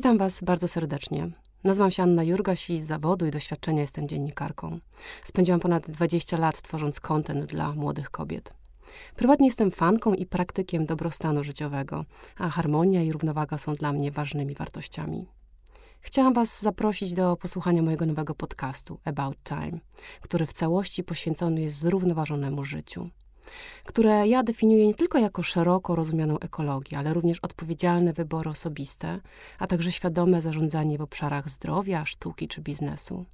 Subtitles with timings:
[0.00, 1.30] Witam Was bardzo serdecznie.
[1.64, 4.78] Nazywam się Anna Jurgaś i z zawodu i doświadczenia jestem dziennikarką.
[5.24, 8.54] Spędziłam ponad 20 lat tworząc kontent dla młodych kobiet.
[9.16, 12.04] Prywatnie jestem fanką i praktykiem dobrostanu życiowego,
[12.36, 15.26] a harmonia i równowaga są dla mnie ważnymi wartościami.
[16.00, 19.78] Chciałam Was zaprosić do posłuchania mojego nowego podcastu About Time,
[20.20, 23.10] który w całości poświęcony jest zrównoważonemu życiu
[23.84, 29.20] które ja definiuję nie tylko jako szeroko rozumianą ekologię, ale również odpowiedzialne wybory osobiste,
[29.58, 33.24] a także świadome zarządzanie w obszarach zdrowia, sztuki czy biznesu.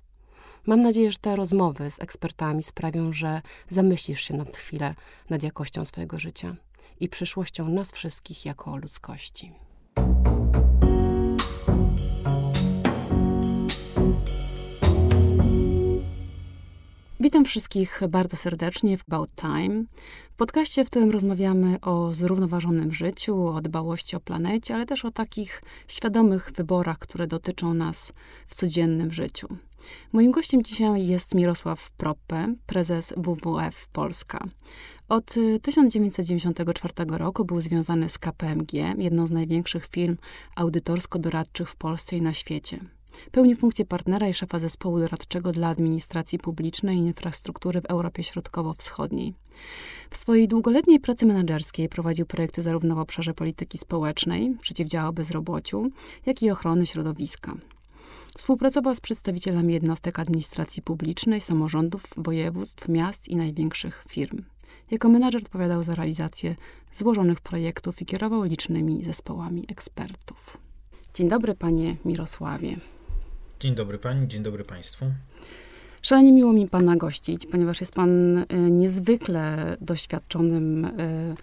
[0.67, 4.95] Mam nadzieję, że te rozmowy z ekspertami sprawią, że zamyślisz się nad chwilę
[5.31, 6.57] nad jakością swojego życia
[7.01, 9.53] i przyszłością nas wszystkich jako ludzkości.
[17.27, 19.85] Witam wszystkich bardzo serdecznie w About Time.
[20.31, 25.11] W podcaście w tym rozmawiamy o zrównoważonym życiu, o dbałości o planecie, ale też o
[25.11, 28.13] takich świadomych wyborach, które dotyczą nas
[28.47, 29.49] w codziennym życiu.
[30.13, 34.39] Moim gościem dzisiaj jest Mirosław Proppe, prezes WWF Polska.
[35.09, 40.17] Od 1994 roku był związany z KPMG, jedną z największych firm
[40.57, 42.96] audytorsko-doradczych w Polsce i na świecie.
[43.33, 49.35] Pełni funkcję partnera i szefa zespołu doradczego dla administracji publicznej i infrastruktury w Europie Środkowo-Wschodniej.
[50.11, 55.91] W swojej długoletniej pracy menedżerskiej prowadził projekty zarówno w obszarze polityki społecznej, przeciwdziałał bezrobociu,
[56.27, 57.55] jak i ochrony środowiska.
[58.37, 64.43] Współpracował z przedstawicielami jednostek administracji publicznej, samorządów, województw, miast i największych firm.
[64.91, 66.57] Jako menadżer odpowiadał za realizację
[66.95, 70.59] złożonych projektów i kierował licznymi zespołami ekspertów.
[71.15, 72.77] Dzień dobry, panie Mirosławie.
[73.61, 75.07] Dzień dobry pani, dzień dobry państwu.
[76.03, 81.35] Szalenie miło mi pana gościć, ponieważ jest pan y, niezwykle doświadczonym y,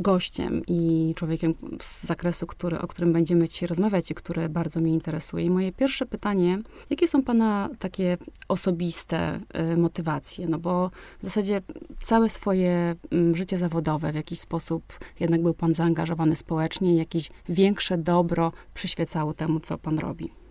[0.00, 4.94] gościem i człowiekiem z zakresu, który, o którym będziemy dzisiaj rozmawiać i które bardzo mnie
[4.94, 5.44] interesuje.
[5.44, 6.58] I moje pierwsze pytanie,
[6.90, 8.16] jakie są pana takie
[8.48, 9.40] osobiste
[9.72, 10.46] y, motywacje?
[10.46, 10.90] No bo
[11.20, 11.62] w zasadzie
[12.02, 17.30] całe swoje mm, życie zawodowe w jakiś sposób jednak był pan zaangażowany społecznie i jakieś
[17.48, 20.43] większe dobro przyświecało temu, co pan robi.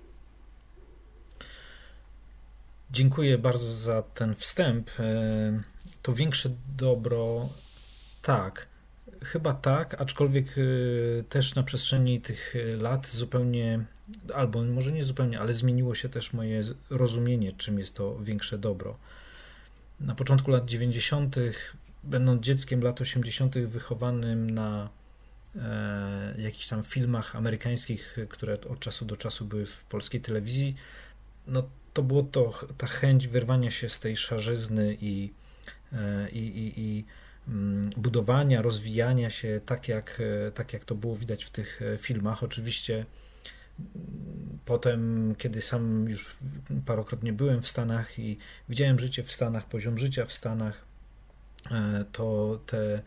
[2.94, 4.90] Dziękuję bardzo za ten wstęp.
[5.00, 5.62] E,
[6.02, 7.50] to większe dobro,
[8.22, 8.68] tak,
[9.24, 13.86] chyba tak, aczkolwiek e, też na przestrzeni tych lat zupełnie,
[14.34, 18.98] albo może nie zupełnie, ale zmieniło się też moje rozumienie, czym jest to większe dobro.
[20.00, 21.36] Na początku lat 90.,
[22.04, 24.90] będąc dzieckiem lat 80., wychowanym na
[25.56, 30.76] e, jakichś tam filmach amerykańskich, które od czasu do czasu były w polskiej telewizji,
[31.48, 35.34] no to było to ta chęć wyrwania się z tej szarzyzny i,
[35.94, 37.06] e, i, i, i
[37.48, 41.98] mm, budowania, rozwijania się tak jak, e, tak jak to było widać w tych e,
[41.98, 42.44] filmach.
[42.44, 43.06] Oczywiście
[43.80, 46.36] mm, potem, kiedy sam już
[46.86, 48.38] parokrotnie byłem w Stanach i
[48.70, 50.94] widziałem życie w Stanach, poziom życia w Stanach,
[52.12, 53.02] to te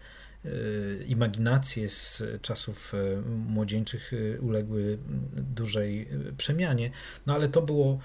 [1.07, 2.93] imaginacje z czasów
[3.27, 4.99] młodzieńczych uległy
[5.33, 6.91] dużej przemianie,
[7.27, 7.99] no ale to było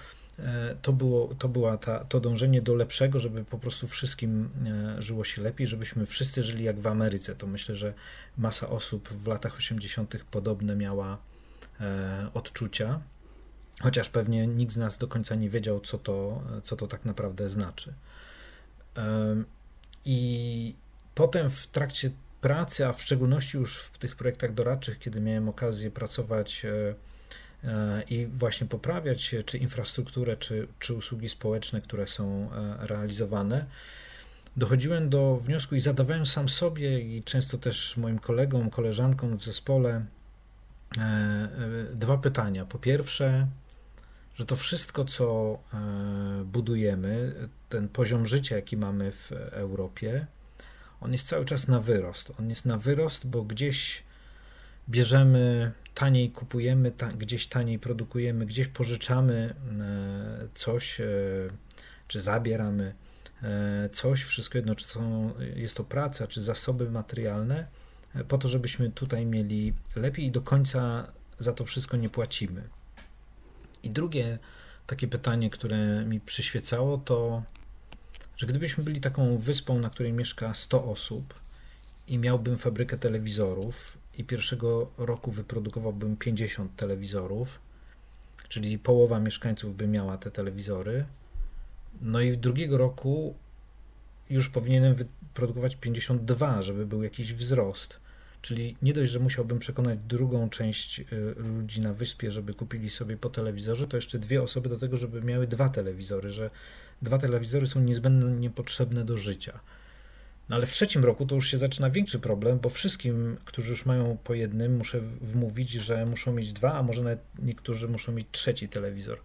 [0.81, 4.50] to było, to była ta, to dążenie do lepszego, żeby po prostu wszystkim
[4.97, 7.35] e, żyło się lepiej, żebyśmy wszyscy żyli jak w Ameryce.
[7.35, 7.94] To myślę, że
[8.38, 10.25] masa osób w latach 80.
[10.31, 11.18] podobne miała
[11.81, 13.02] e, odczucia,
[13.81, 17.50] chociaż pewnie nikt z nas do końca nie wiedział, co to, co to tak naprawdę
[17.50, 17.94] znaczy.
[20.06, 20.75] I
[21.16, 25.91] potem w trakcie pracy, a w szczególności już w tych projektach doradczych, kiedy miałem okazję
[25.91, 26.66] pracować
[28.09, 33.66] i właśnie poprawiać czy infrastrukturę, czy, czy usługi społeczne, które są e, realizowane.
[34.57, 40.05] Dochodziłem do wniosku i zadawałem sam sobie i często też moim kolegom, koleżankom w zespole
[40.97, 41.49] e, e,
[41.95, 42.66] dwa pytania.
[42.66, 43.47] Po pierwsze,
[44.35, 45.59] że to wszystko, co
[46.45, 47.35] budujemy,
[47.69, 50.28] ten poziom życia, jaki mamy w Europie,
[51.01, 52.31] on jest cały czas na wyrost.
[52.40, 54.03] On jest na wyrost, bo gdzieś
[54.91, 61.05] bierzemy taniej kupujemy, ta, gdzieś taniej produkujemy, gdzieś pożyczamy e, coś, e,
[62.08, 62.96] czy zabieramy
[63.43, 65.02] e, coś, wszystko jedno, czy to
[65.55, 67.67] jest to praca, czy zasoby materialne,
[68.28, 72.64] po to, żebyśmy tutaj mieli lepiej i do końca za to wszystko nie płacimy.
[73.84, 74.40] I drugie
[74.88, 77.43] takie pytanie, które mi przyświecało, to,
[78.38, 81.34] że gdybyśmy byli taką wyspą, na której mieszka 100 osób
[82.08, 87.59] i miałbym fabrykę telewizorów i pierwszego roku wyprodukowałbym 50 telewizorów,
[88.47, 91.05] czyli połowa mieszkańców by miała te telewizory.
[92.02, 93.35] No i w drugiego roku
[94.29, 97.99] już powinienem wyprodukować 52, żeby był jakiś wzrost.
[98.41, 101.05] Czyli nie dość, że musiałbym przekonać drugą część y,
[101.37, 105.22] ludzi na wyspie, żeby kupili sobie po telewizorze, to jeszcze dwie osoby do tego, żeby
[105.22, 106.49] miały dwa telewizory, że
[107.02, 109.59] dwa telewizory są niezbędnie potrzebne do życia.
[110.52, 113.86] No ale w trzecim roku to już się zaczyna większy problem, bo wszystkim, którzy już
[113.86, 118.28] mają po jednym, muszę wmówić, że muszą mieć dwa, a może nawet niektórzy muszą mieć
[118.32, 119.22] trzeci telewizor.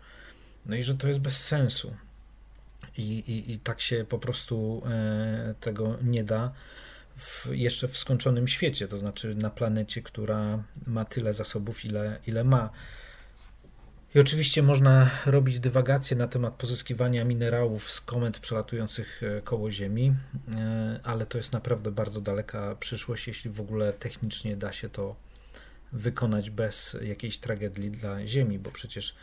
[0.66, 1.96] No i że to jest bez sensu.
[2.98, 6.52] I, i, i tak się po prostu e, tego nie da
[7.16, 12.44] w, jeszcze w skończonym świecie, to znaczy na planecie, która ma tyle zasobów, ile, ile
[12.44, 12.70] ma.
[14.16, 20.14] I oczywiście można robić dywagacje na temat pozyskiwania minerałów z komet przelatujących e, koło Ziemi,
[20.54, 25.16] e, ale to jest naprawdę bardzo daleka przyszłość, jeśli w ogóle technicznie da się to
[25.92, 29.14] wykonać bez jakiejś tragedii dla Ziemi, bo przecież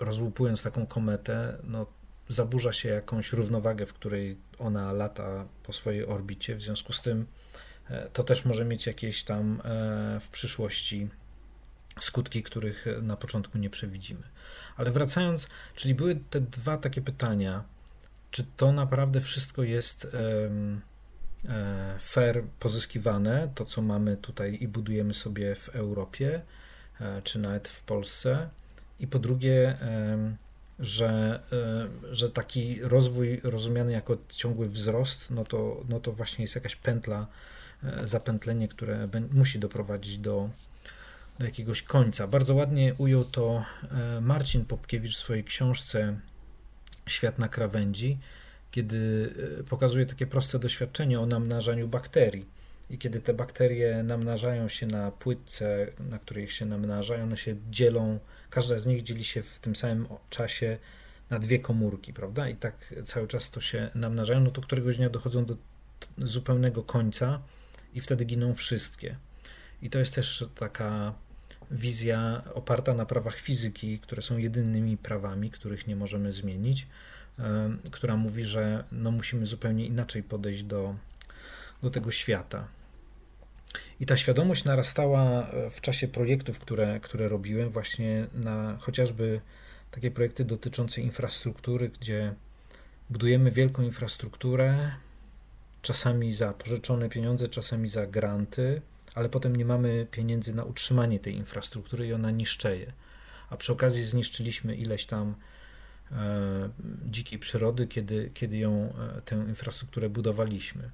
[0.00, 1.86] rozłupując taką kometę, no,
[2.28, 6.54] zaburza się jakąś równowagę, w której ona lata po swojej orbicie.
[6.54, 7.26] W związku z tym
[7.90, 9.62] e, to też może mieć jakieś tam
[10.20, 11.08] w przyszłości
[11.98, 14.22] skutki, których na początku nie przewidzimy.
[14.76, 17.64] Ale wracając, czyli były te dwa takie pytania.
[18.30, 20.04] Czy to naprawdę wszystko jest
[21.48, 26.42] e, fair pozyskiwane, to co mamy tutaj i budujemy sobie w Europie,
[27.24, 28.48] czy nawet w Polsce?
[29.00, 29.78] I po drugie,
[30.78, 36.54] że, e, że taki rozwój rozumiany jako ciągły wzrost, no to, no to właśnie jest
[36.54, 37.26] jakaś pętla,
[37.82, 40.50] e, zapętlenie, które musi doprowadzić do,
[41.38, 42.26] do jakiegoś końca.
[42.26, 46.20] Bardzo ładnie ujął to e, Marcin Popkiewicz w swojej książce
[47.06, 48.18] Świat na krawędzi,
[48.70, 49.34] kiedy
[49.68, 52.46] pokazuje takie proste doświadczenie o namnażaniu bakterii.
[52.90, 58.18] I kiedy te bakterie namnażają się na płytce, na której się namnażają, one się dzielą
[58.50, 60.78] każda z nich dzieli się w tym samym czasie
[61.30, 62.48] na dwie komórki, prawda?
[62.48, 65.56] I tak cały czas to się namnażają, no to któregoś dnia dochodzą do
[66.18, 67.42] zupełnego końca
[67.94, 69.16] i wtedy giną wszystkie.
[69.82, 71.14] I to jest też taka
[71.72, 76.86] wizja oparta na prawach fizyki, które są jedynymi prawami, których nie możemy zmienić,
[77.90, 80.94] która mówi, że no musimy zupełnie inaczej podejść do,
[81.82, 82.68] do tego świata.
[84.00, 89.40] I ta świadomość narastała e, w czasie projektów, które, które robiłem, właśnie na chociażby
[89.90, 92.34] takie projekty dotyczące infrastruktury, gdzie
[93.10, 94.92] budujemy wielką infrastrukturę,
[95.82, 98.82] czasami za pożyczone pieniądze, czasami za granty,
[99.14, 102.92] ale potem nie mamy pieniędzy na utrzymanie tej infrastruktury i ona niszczeje.
[103.50, 105.34] A przy okazji zniszczyliśmy ileś tam
[106.12, 106.70] e,
[107.06, 110.90] dzikiej przyrody, kiedy, kiedy ją, e, tę infrastrukturę budowaliśmy.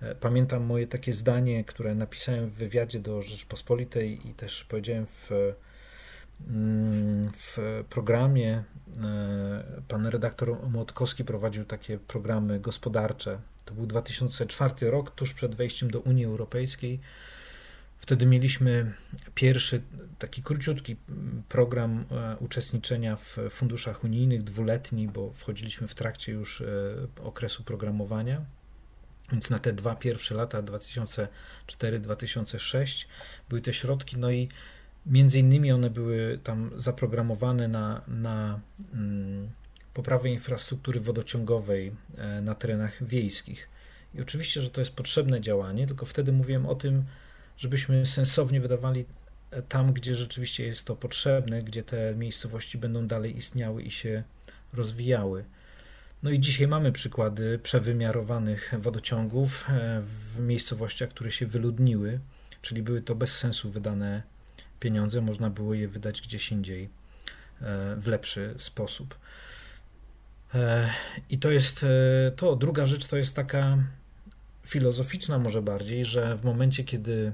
[0.00, 5.30] E, pamiętam moje takie zdanie, które napisałem w wywiadzie do Rzeczpospolitej i też powiedziałem w,
[6.48, 7.58] mm, w
[7.88, 8.64] programie.
[9.04, 13.40] E, pan redaktor Młotkowski prowadził takie programy gospodarcze.
[13.64, 17.00] To był 2004 rok, tuż przed wejściem do Unii Europejskiej.
[17.98, 18.92] Wtedy mieliśmy
[19.34, 19.82] pierwszy
[20.18, 20.96] taki króciutki
[21.48, 26.62] program e, uczestniczenia w funduszach unijnych, dwuletni, bo wchodziliśmy w trakcie już
[27.22, 28.44] okresu programowania.
[29.32, 33.06] Więc na te dwa pierwsze lata, 2004-2006,
[33.48, 34.48] były te środki, no i
[35.06, 38.60] między innymi one były tam zaprogramowane na, na
[38.94, 39.50] mm,
[39.94, 43.68] poprawę infrastruktury wodociągowej e, na terenach wiejskich.
[44.14, 47.04] I oczywiście, że to jest potrzebne działanie, tylko wtedy mówiłem o tym,
[47.56, 49.04] żebyśmy sensownie wydawali
[49.50, 54.22] e, tam, gdzie rzeczywiście jest to potrzebne, gdzie te miejscowości będą dalej istniały i się
[54.72, 55.44] rozwijały.
[56.22, 62.20] No i dzisiaj mamy przykłady przewymiarowanych wodociągów e, w miejscowościach, które się wyludniły,
[62.62, 64.22] czyli były to bez sensu wydane
[64.80, 66.88] pieniądze, można było je wydać gdzieś indziej
[67.96, 69.18] w lepszy sposób.
[70.54, 70.90] E,
[71.30, 71.86] I to jest
[72.36, 72.56] to.
[72.56, 73.78] Druga rzecz to jest taka
[74.66, 77.32] filozoficzna, może bardziej, że w momencie, kiedy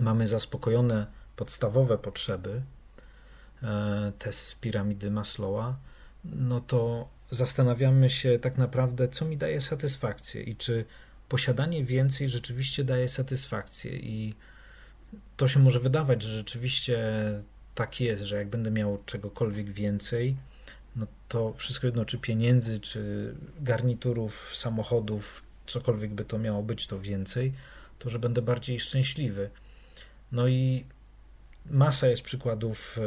[0.00, 2.62] mamy zaspokojone podstawowe potrzeby,
[4.18, 5.76] te z piramidy Maslowa,
[6.24, 10.84] no to zastanawiamy się tak naprawdę, co mi daje satysfakcję i czy
[11.28, 13.92] posiadanie więcej rzeczywiście daje satysfakcję.
[13.96, 14.34] I
[15.36, 16.98] to się może wydawać, że rzeczywiście
[17.74, 20.36] tak jest, że jak będę miał czegokolwiek więcej,
[20.96, 26.98] no to wszystko jedno, czy pieniędzy, czy garniturów, samochodów, cokolwiek by to miało być, to
[26.98, 27.52] więcej,
[27.98, 29.50] to że będę bardziej szczęśliwy.
[30.32, 30.84] No i
[31.66, 33.02] masa jest przykładów e,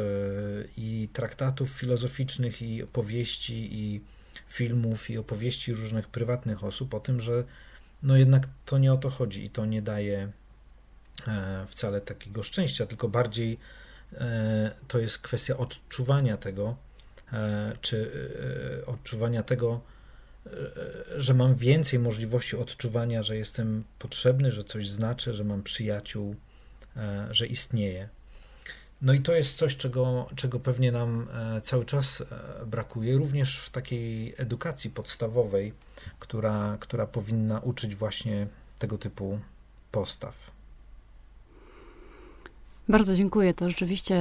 [0.76, 4.00] i traktatów filozoficznych, i opowieści, i
[4.46, 7.44] filmów i opowieści różnych prywatnych osób o tym, że
[8.02, 10.32] no jednak to nie o to chodzi i to nie daje
[11.26, 13.58] e, wcale takiego szczęścia, tylko bardziej
[14.12, 16.76] e, to jest kwestia odczuwania tego,
[17.80, 18.10] czy
[18.86, 19.80] odczuwania tego,
[21.16, 26.36] że mam więcej możliwości odczuwania, że jestem potrzebny, że coś znaczę, że mam przyjaciół,
[27.30, 28.08] że istnieję.
[29.02, 31.28] No i to jest coś, czego, czego pewnie nam
[31.62, 32.22] cały czas
[32.66, 35.72] brakuje, również w takiej edukacji podstawowej,
[36.18, 38.46] która, która powinna uczyć właśnie
[38.78, 39.40] tego typu
[39.92, 40.55] postaw.
[42.88, 43.54] Bardzo dziękuję.
[43.54, 44.16] To rzeczywiście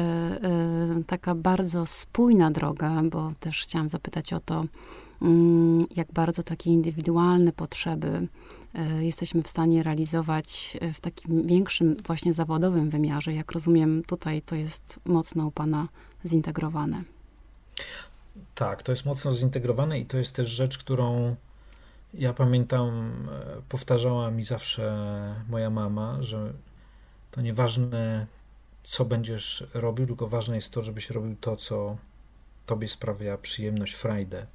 [1.00, 5.25] y, taka bardzo spójna droga, bo też chciałam zapytać o to, y,
[5.95, 8.27] jak bardzo takie indywidualne potrzeby
[9.00, 13.34] y, jesteśmy w stanie realizować w takim większym, właśnie zawodowym wymiarze.
[13.34, 15.88] Jak rozumiem, tutaj to jest mocno u Pana
[16.25, 17.03] zintegrowane.
[18.55, 21.36] Tak, to jest mocno zintegrowane i to jest też rzecz, którą
[22.13, 24.95] ja pamiętam, e, powtarzała mi zawsze
[25.50, 26.53] moja mama, że
[27.31, 28.27] to nieważne,
[28.86, 31.98] co będziesz robił, tylko ważne jest to, żebyś robił to, co
[32.65, 34.48] tobie sprawia przyjemność, frajdę.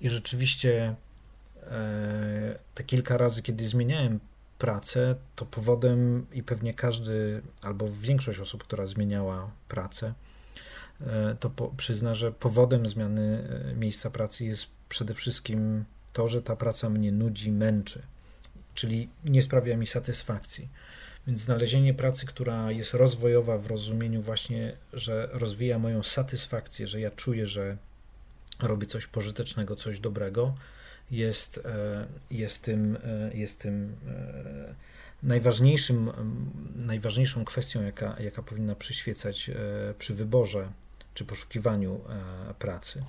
[0.00, 0.94] I rzeczywiście
[1.62, 4.20] e, te kilka razy, kiedy zmieniałem
[4.58, 10.14] pracę, to powodem i pewnie każdy, albo większość osób, która zmieniała pracę,
[11.00, 16.56] e, to po, przyzna, że powodem zmiany miejsca pracy jest przede wszystkim to, że ta
[16.56, 18.02] praca mnie nudzi, męczy,
[18.74, 20.68] czyli nie sprawia mi satysfakcji.
[21.28, 27.10] Więc znalezienie pracy, która jest rozwojowa w rozumieniu właśnie, że rozwija moją satysfakcję, że ja
[27.10, 27.76] czuję, że
[28.62, 30.54] robię coś pożytecznego, coś dobrego,
[31.10, 34.74] jest, e, jest tym, e, jest tym e,
[35.22, 36.10] najważniejszym,
[36.76, 39.50] najważniejszą kwestią, jaka, jaka powinna przyświecać
[39.98, 40.68] przy wyborze
[41.14, 42.00] czy poszukiwaniu
[42.58, 43.02] pracy.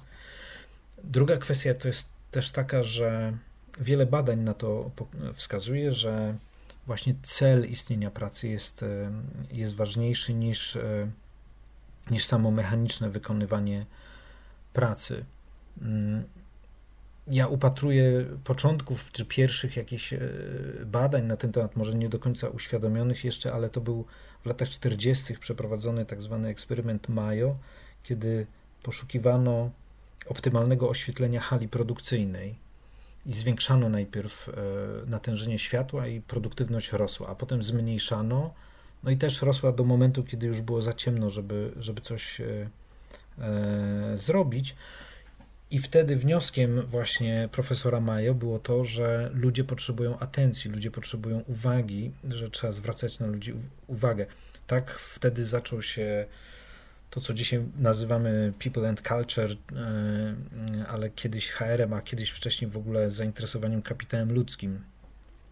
[1.03, 3.37] Druga kwestia to jest też taka, że
[3.79, 4.91] wiele badań na to
[5.33, 6.35] wskazuje, że
[6.89, 9.11] właśnie cel istnienia pracy jest, e,
[9.51, 11.11] jest ważniejszy niż, e,
[12.11, 13.85] niż samo mechaniczne wykonywanie
[14.73, 15.25] pracy.
[15.81, 16.23] Mm,
[17.27, 20.19] ja upatruję początków czy pierwszych jakichś e,
[20.85, 24.05] badań na ten temat, może nie do końca uświadomionych jeszcze, ale to był
[24.43, 25.37] w latach 40.
[25.37, 27.57] przeprowadzony tak zwany eksperyment Mayo,
[28.03, 28.47] kiedy
[28.83, 29.71] poszukiwano
[30.27, 32.68] optymalnego oświetlenia hali produkcyjnej
[33.29, 34.53] i zwiększano najpierw e,
[35.07, 38.53] natężenie światła i produktywność rosła, a potem zmniejszano,
[39.03, 42.69] no i też rosła do momentu, kiedy już było za ciemno, żeby, żeby coś e,
[43.39, 44.75] e, zrobić.
[45.71, 52.11] I wtedy wnioskiem właśnie profesora Mayo było to, że ludzie potrzebują atencji, ludzie potrzebują uwagi,
[52.29, 53.53] że trzeba zwracać na ludzi
[53.87, 54.25] uwagę.
[54.67, 56.25] Tak wtedy zaczął się
[57.09, 62.77] to, co dzisiaj nazywamy people and culture, e, ale kiedyś HR-em, a kiedyś wcześniej w
[62.77, 64.79] ogóle zainteresowaniem kapitałem ludzkim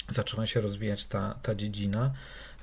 [0.09, 2.13] zaczęła się rozwijać ta, ta dziedzina.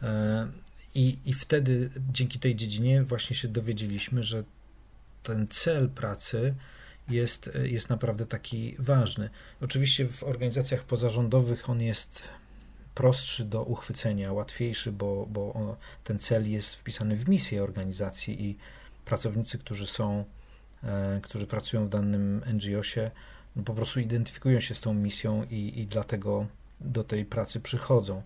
[0.03, 0.49] E,
[0.95, 4.45] I, I wtedy dzięki tej dziedzinie właśnie się dowiedzieliśmy, że
[5.23, 6.55] ten cel pracy
[7.09, 9.31] jest, jest naprawdę taki ważny.
[9.61, 12.29] Oczywiście w organizacjach pozarządowych on jest
[12.95, 18.59] prostszy do uchwycenia, łatwiejszy, bo, bo ten cel jest wpisany w misję organizacji i
[19.05, 20.25] pracownicy, którzy są,
[20.83, 23.11] e, którzy pracują w danym NGO-sie,
[23.57, 26.47] no po prostu identyfikują się z tą misją i, i dlatego
[26.81, 28.23] do tej pracy przychodzą.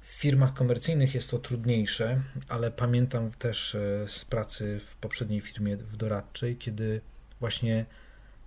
[0.00, 5.76] W firmach komercyjnych jest to trudniejsze, ale pamiętam też e, z pracy w poprzedniej firmie
[5.76, 7.00] w doradczej, kiedy
[7.40, 7.86] właśnie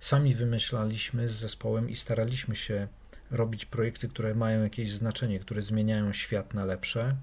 [0.00, 2.88] sami wymyślaliśmy z zespołem i staraliśmy się
[3.30, 7.16] robić projekty, które mają jakieś znaczenie, które zmieniają świat na lepsze.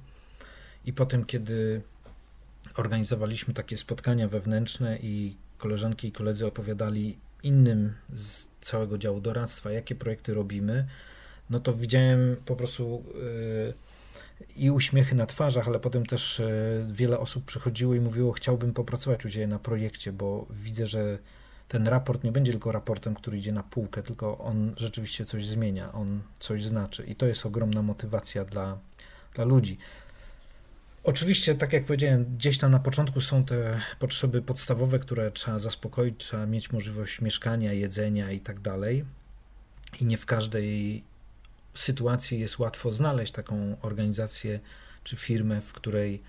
[0.85, 1.81] I potem, kiedy
[2.79, 9.95] organizowaliśmy takie spotkania wewnętrzne i koleżanki i koledzy opowiadali innym z całego działu doradztwa, jakie
[9.95, 10.87] projekty robimy,
[11.49, 13.73] no to widziałem po prostu yy,
[14.55, 19.25] i uśmiechy na twarzach, ale potem też yy, wiele osób przychodziło i mówiło, chciałbym popracować
[19.25, 21.19] u Ciebie na projekcie, bo widzę, że
[21.67, 25.93] ten raport nie będzie tylko raportem, który idzie na półkę, tylko on rzeczywiście coś zmienia,
[25.93, 28.79] on coś znaczy i to jest ogromna motywacja dla,
[29.33, 29.77] dla ludzi.
[31.09, 36.15] Oczywiście, tak jak powiedziałem, gdzieś tam na początku są te potrzeby podstawowe, które trzeba zaspokoić,
[36.17, 39.05] trzeba mieć możliwość mieszkania, jedzenia i tak dalej.
[40.01, 41.03] I nie w każdej
[41.73, 44.59] sytuacji jest łatwo znaleźć taką organizację
[45.03, 46.21] czy firmę, w której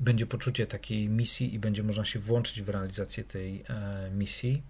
[0.00, 4.62] będzie poczucie takiej misji i będzie można się włączyć w realizację tej e, misji.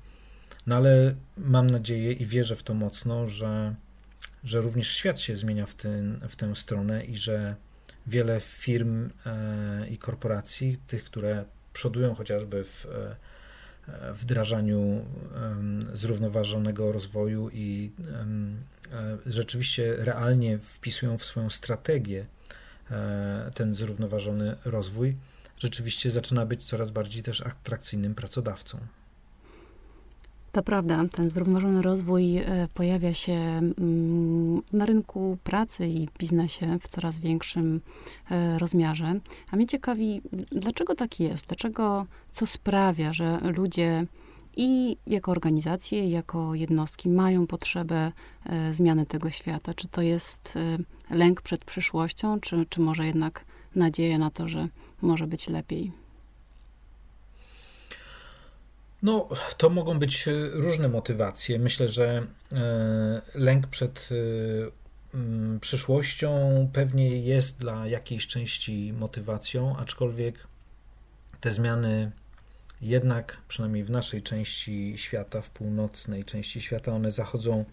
[0.66, 3.74] No ale mam nadzieję i wierzę w to mocno, że,
[4.44, 7.56] że również świat się zmienia w, ten, w tę stronę i że
[8.06, 13.16] wiele firm e, i korporacji, tych, które przodują chociażby w e,
[14.12, 15.04] wdrażaniu
[15.94, 17.92] zrównoważonego rozwoju i
[18.92, 22.26] e, rzeczywiście realnie wpisują w swoją strategię
[23.54, 25.16] ten zrównoważony rozwój,
[25.58, 28.78] rzeczywiście zaczyna być coraz bardziej też atrakcyjnym pracodawcą.
[30.54, 36.88] To prawda, ten zrównoważony rozwój e, pojawia się mm, na rynku pracy i biznesie w
[36.88, 37.80] coraz większym
[38.30, 39.12] e, rozmiarze.
[39.50, 41.46] A mnie ciekawi, dlaczego tak jest?
[41.46, 44.06] Dlaczego, co sprawia, że ludzie
[44.56, 48.12] i jako organizacje, jako jednostki mają potrzebę
[48.46, 49.74] e, zmiany tego świata?
[49.74, 50.58] Czy to jest
[51.10, 53.44] lęk przed przyszłością, czy, czy może jednak
[53.74, 54.68] nadzieja na to, że
[55.02, 56.03] może być lepiej?
[59.04, 61.58] No, to mogą być e, różne motywacje.
[61.58, 64.08] Myślę, że e, lęk przed
[65.12, 66.30] e, mm, przyszłością
[66.72, 70.46] pewnie jest dla jakiejś części motywacją, aczkolwiek
[71.40, 72.12] te zmiany
[72.80, 77.64] jednak, przynajmniej w naszej części świata, w północnej części świata, one zachodzą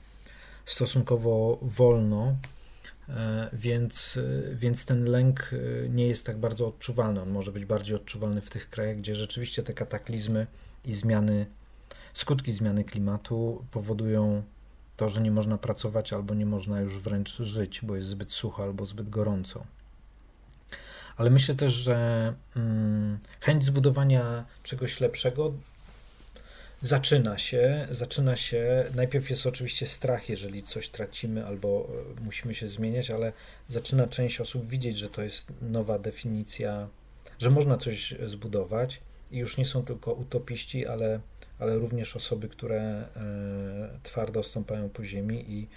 [0.66, 2.36] stosunkowo wolno,
[3.54, 4.20] więc,
[4.54, 5.52] więc ten lęk
[5.90, 7.22] nie jest tak bardzo odczuwalny.
[7.22, 10.48] On może być bardziej odczuwalny w tych krajach, gdzie rzeczywiście te kataklizmy
[10.86, 11.46] i zmiany,
[12.14, 14.44] skutki zmiany klimatu powodują
[14.98, 18.64] to, że nie można pracować albo nie można już wręcz żyć, bo jest zbyt sucho
[18.64, 19.66] albo zbyt gorąco.
[21.18, 25.54] Ale myślę też, że hmm, chęć zbudowania czegoś lepszego
[26.82, 32.68] zaczyna się, zaczyna się, najpierw jest oczywiście strach, jeżeli coś tracimy albo e, musimy się
[32.68, 33.34] zmieniać, ale
[33.70, 36.88] zaczyna część osób widzieć, że to jest nowa definicja,
[37.40, 41.20] że można coś zbudować już nie są tylko utopiści, ale,
[41.60, 45.68] ale również osoby, które e, twardo stąpają po ziemi i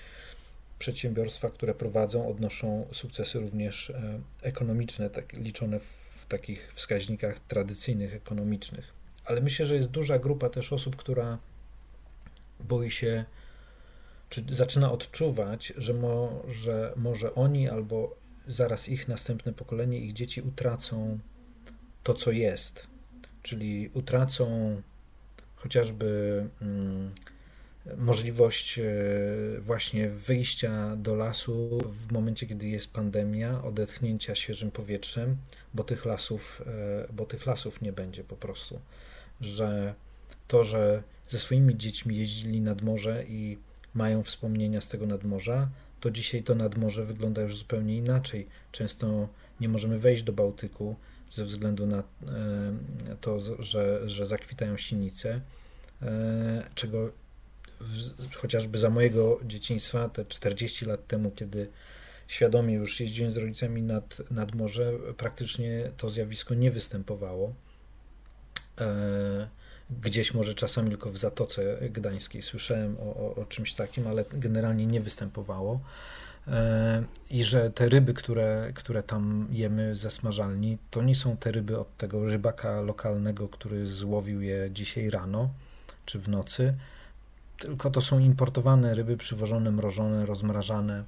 [0.78, 8.92] przedsiębiorstwa, które prowadzą, odnoszą sukcesy również e, ekonomiczne, tak, liczone w takich wskaźnikach tradycyjnych, ekonomicznych.
[9.24, 11.38] Ale myślę, że jest duża grupa też osób, która
[12.60, 13.24] boi się,
[14.28, 18.16] czy zaczyna odczuwać, że może, może oni albo
[18.48, 21.18] zaraz ich następne pokolenie, ich dzieci utracą
[22.02, 22.86] to, co jest,
[23.44, 24.76] czyli utracą
[25.56, 26.08] chociażby
[26.62, 27.10] mm,
[27.96, 28.84] możliwość e,
[29.60, 35.36] właśnie wyjścia do lasu w momencie, kiedy jest pandemia, odetchnięcia świeżym powietrzem,
[35.74, 38.80] bo tych lasów, e, bo tych lasów nie będzie po prostu.
[39.40, 39.94] Że
[40.48, 43.58] to, że ze swoimi dziećmi jeździli nad morze i
[43.94, 45.68] mają wspomnienia z tego nadmorza,
[46.00, 48.46] to dzisiaj to nadmorze wygląda już zupełnie inaczej.
[48.72, 49.28] Często
[49.60, 50.96] nie możemy wejść do Bałtyku,
[51.30, 52.02] ze względu na e,
[53.20, 55.40] to, że, że zakwitają sinice,
[56.02, 57.10] e, czego
[58.34, 61.68] chociażby za mojego dzieciństwa, te 40 lat temu, kiedy
[62.28, 67.54] świadomie już jeździłem z rodzicami nad, nad morze, praktycznie to zjawisko nie występowało.
[68.80, 69.48] E,
[70.02, 74.86] gdzieś może czasami tylko w Zatoce Gdańskiej słyszałem o, o, o czymś takim, ale generalnie
[74.86, 75.80] nie występowało
[77.30, 81.78] i że te ryby, które, które tam jemy ze smażalni, to nie są te ryby
[81.78, 85.50] od tego rybaka lokalnego, który złowił je dzisiaj rano
[86.04, 86.74] czy w nocy,
[87.58, 91.04] tylko to są importowane ryby przywożone, mrożone, rozmrażane,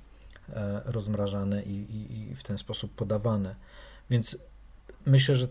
[0.53, 3.55] e, rozmrażane i, i, i w ten sposób podawane.
[4.11, 4.39] Więc
[5.07, 5.49] myślę, że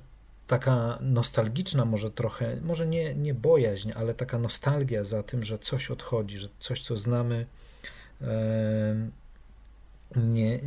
[0.48, 5.92] taka nostalgiczna może trochę, może nie, nie bojaźń, ale taka nostalgia za tym, że coś
[5.92, 7.46] odchodzi, że coś, co znamy,
[10.16, 10.60] nie,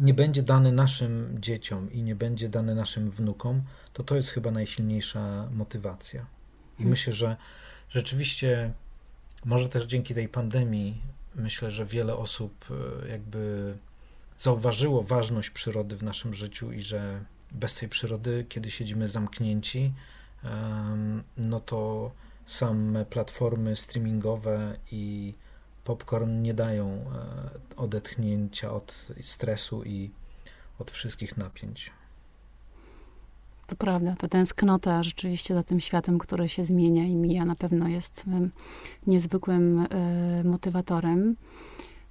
[0.00, 3.60] nie będzie dane naszym dzieciom i nie będzie dane naszym wnukom,
[3.92, 6.20] to to jest chyba najsilniejsza motywacja.
[6.20, 6.90] I hmm.
[6.90, 7.36] myślę, że
[7.88, 8.72] rzeczywiście,
[9.44, 11.02] może też dzięki tej pandemii,
[11.34, 12.64] myślę, że wiele osób
[13.04, 13.74] e, jakby
[14.38, 19.92] zauważyło ważność przyrody w naszym życiu i że bez tej przyrody, kiedy siedzimy zamknięci,
[21.36, 22.10] no to
[22.46, 25.34] same platformy streamingowe i
[25.84, 27.00] popcorn nie dają e,
[27.76, 30.10] odetchnięcia od stresu i
[30.78, 31.90] od wszystkich napięć.
[33.66, 37.88] To prawda, ta tęsknota rzeczywiście za tym światem, który się zmienia i mija, na pewno
[37.88, 38.24] jest
[39.06, 41.36] niezwykłym e, motywatorem.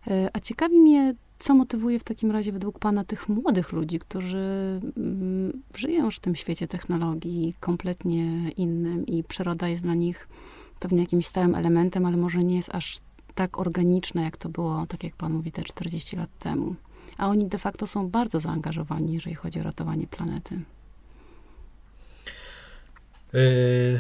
[0.08, 4.80] E, a ciekawi mnie, co motywuje w takim razie według Pana tych młodych ludzi, którzy
[4.98, 10.28] mm, żyją już w tym świecie technologii kompletnie innym i przyroda jest dla nich
[10.80, 13.00] pewnie jakimś stałym elementem, ale może nie jest aż
[13.36, 16.76] tak organiczne, jak to było, tak jak pan mówi, te 40 lat temu.
[17.18, 20.62] A oni de facto są bardzo zaangażowani, jeżeli chodzi o ratowanie planety.
[23.34, 24.00] Yy,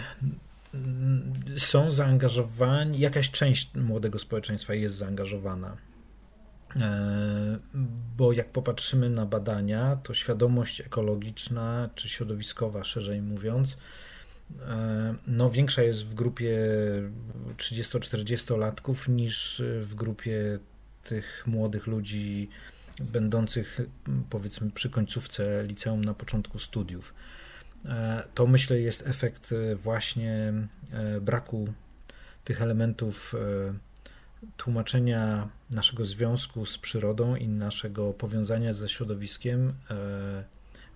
[1.57, 5.77] są zaangażowani, jakaś część młodego społeczeństwa jest zaangażowana.
[6.75, 6.81] Yy,
[8.17, 13.77] bo jak popatrzymy na badania, to świadomość ekologiczna czy środowiskowa, szerzej mówiąc,
[15.27, 16.57] no, większa jest w grupie
[17.57, 20.59] 30-40-latków niż w grupie
[21.03, 22.49] tych młodych ludzi
[22.99, 23.79] będących
[24.29, 27.13] powiedzmy przy końcówce liceum na początku studiów.
[27.85, 30.53] E, to myślę jest efekt właśnie
[30.91, 31.73] e, braku
[32.43, 33.35] tych elementów
[34.57, 39.73] tłumaczenia naszego związku z przyrodą i naszego powiązania ze środowiskiem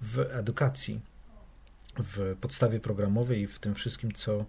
[0.01, 1.01] w edukacji,
[1.97, 4.45] w podstawie programowej i w tym wszystkim, co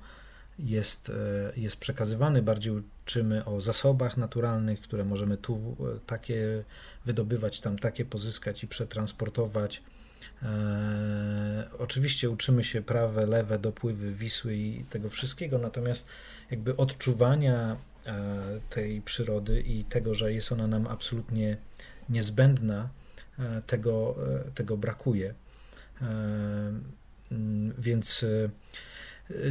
[0.58, 1.12] jest,
[1.56, 2.42] jest przekazywany.
[2.42, 5.76] Bardziej uczymy o zasobach naturalnych, które możemy tu
[6.06, 6.64] takie
[7.04, 9.82] wydobywać, tam takie pozyskać i przetransportować
[10.42, 16.06] E, oczywiście uczymy się prawe, lewe, dopływy Wisły i tego wszystkiego, natomiast
[16.50, 17.76] jakby odczuwania
[18.06, 21.56] e, tej przyrody i tego, że jest ona nam absolutnie
[22.08, 22.88] niezbędna,
[23.38, 24.14] e, tego,
[24.54, 25.34] tego brakuje.
[27.78, 28.24] Więc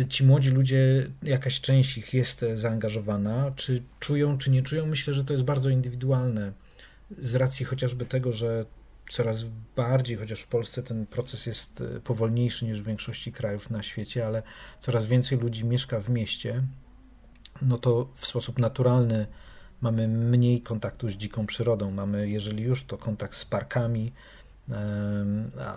[0.09, 5.23] ci młodzi ludzie, jakaś część ich jest zaangażowana, czy czują, czy nie czują, myślę, że
[5.23, 6.53] to jest bardzo indywidualne.
[7.17, 8.65] Z racji chociażby tego, że
[9.09, 13.83] coraz bardziej, chociaż w Polsce ten proces jest e, powolniejszy niż w większości krajów na
[13.83, 14.43] świecie, ale
[14.79, 16.63] coraz więcej ludzi mieszka w mieście,
[17.61, 19.27] no to w sposób naturalny
[19.81, 21.91] mamy mniej kontaktu z dziką przyrodą.
[21.91, 24.13] Mamy, jeżeli już, to kontakt z parkami,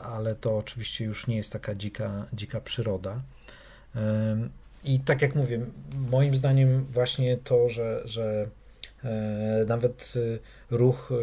[0.02, 3.22] ale to oczywiście już nie jest taka dzika, dzika przyroda.
[4.84, 5.66] I tak jak mówię,
[6.10, 8.50] moim zdaniem właśnie to, że, że
[9.06, 11.14] E, nawet e, ruch e,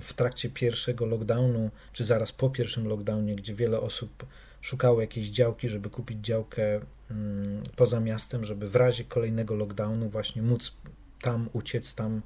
[0.00, 4.26] w trakcie pierwszego lockdownu, czy zaraz po pierwszym lockdownie, gdzie wiele osób
[4.60, 10.42] szukało jakiejś działki, żeby kupić działkę mm, poza miastem, żeby w razie kolejnego lockdownu właśnie
[10.42, 10.76] móc
[11.20, 12.22] tam uciec, tam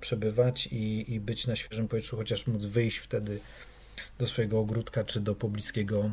[0.00, 3.40] przebywać i, i być na świeżym powietrzu, chociaż móc wyjść wtedy
[4.18, 6.10] do swojego ogródka czy do pobliskiego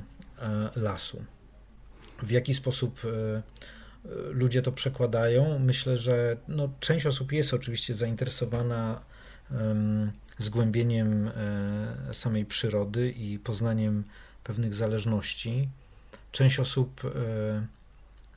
[0.76, 1.24] lasu.
[2.24, 3.02] W jaki sposób
[4.30, 5.60] ludzie to przekładają.
[5.60, 9.02] Myślę, że no, część osób jest oczywiście zainteresowana
[10.38, 14.04] zgłębieniem e, samej przyrody i poznaniem
[14.44, 15.70] pewnych zależności.
[16.32, 17.10] Część osób e,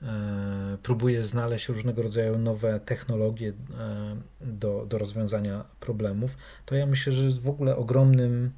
[0.07, 6.37] e, próbuje znaleźć różnego rodzaju nowe technologie e, do, do rozwiązania problemów.
[6.67, 8.53] To ja myślę, że jest w ogóle ogromnym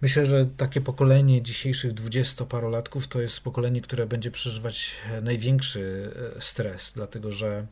[0.00, 6.92] Myślę, że takie pokolenie dzisiejszych dwudziestoparolatków to jest pokolenie, które będzie przeżywać największy e, stres,
[6.92, 7.66] dlatego że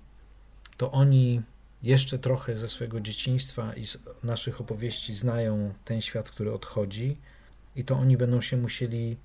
[0.76, 1.42] to oni
[1.82, 7.16] jeszcze trochę ze swojego dzieciństwa i z naszych opowieści znają ten świat, który odchodzi,
[7.76, 9.16] i to oni będą się musieli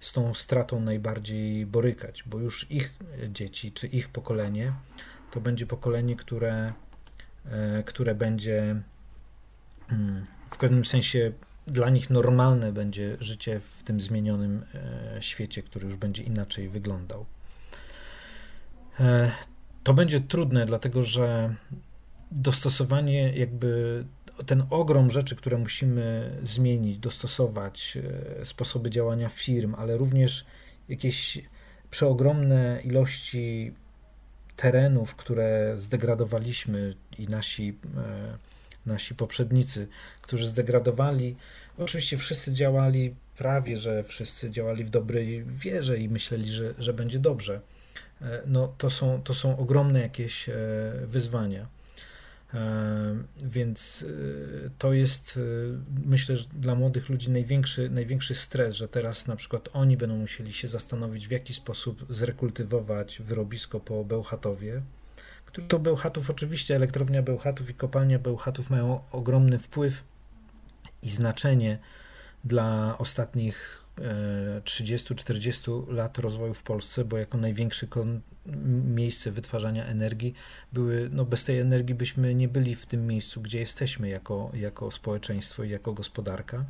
[0.00, 2.94] z tą stratą najbardziej borykać, bo już ich
[3.28, 4.72] dzieci czy ich pokolenie
[5.30, 6.72] to będzie pokolenie, które,
[7.44, 8.82] e, które będzie
[9.90, 11.32] mm, w pewnym sensie
[11.66, 17.26] dla nich normalne będzie życie w tym zmienionym e, świecie, który już będzie inaczej wyglądał.
[19.00, 19.32] E,
[19.82, 21.54] to będzie trudne, dlatego że
[22.30, 24.04] dostosowanie, jakby
[24.46, 27.98] ten ogrom rzeczy, które musimy zmienić, dostosować,
[28.40, 30.44] e, sposoby działania firm, ale również
[30.88, 31.42] jakieś
[31.90, 33.74] przeogromne ilości
[34.56, 37.78] terenów, które zdegradowaliśmy i nasi
[38.86, 39.88] nasi poprzednicy,
[40.22, 41.36] którzy zdegradowali.
[41.78, 47.18] Oczywiście wszyscy działali, prawie że wszyscy działali w dobrej wierze i myśleli, że, że będzie
[47.18, 47.60] dobrze.
[48.22, 50.52] E, no, to, są, to są ogromne jakieś e,
[51.04, 51.68] wyzwania.
[52.54, 54.04] E, więc
[54.78, 55.40] to jest,
[56.04, 60.52] myślę, że dla młodych ludzi największy, największy stres, że teraz na przykład oni będą musieli
[60.52, 64.82] się zastanowić, w jaki sposób zrekultywować wyrobisko po Bełchatowie,
[65.68, 70.04] to Bełchatów, oczywiście elektrownia Bełchatów i kopalnia Bełchatów mają ogromny wpływ
[71.02, 71.78] i znaczenie
[72.44, 73.82] dla ostatnich
[74.64, 77.86] 30-40 e, lat rozwoju w Polsce, bo jako największe
[78.86, 80.34] miejsce wytwarzania energii
[80.72, 84.90] były, no bez tej energii byśmy nie byli w tym miejscu, gdzie jesteśmy jako, jako
[84.90, 86.64] społeczeństwo i jako gospodarka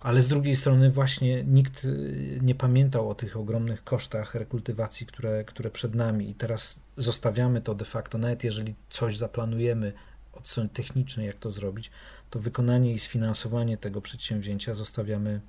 [0.00, 5.44] ale z drugiej strony właśnie nikt y, nie pamiętał o tych ogromnych kosztach rekultywacji, które,
[5.44, 9.92] które przed nami i teraz zostawiamy to de facto, nawet jeżeli coś zaplanujemy
[10.32, 11.90] od strony technicznej, jak to zrobić,
[12.30, 15.40] to wykonanie i sfinansowanie tego przedsięwzięcia zostawiamy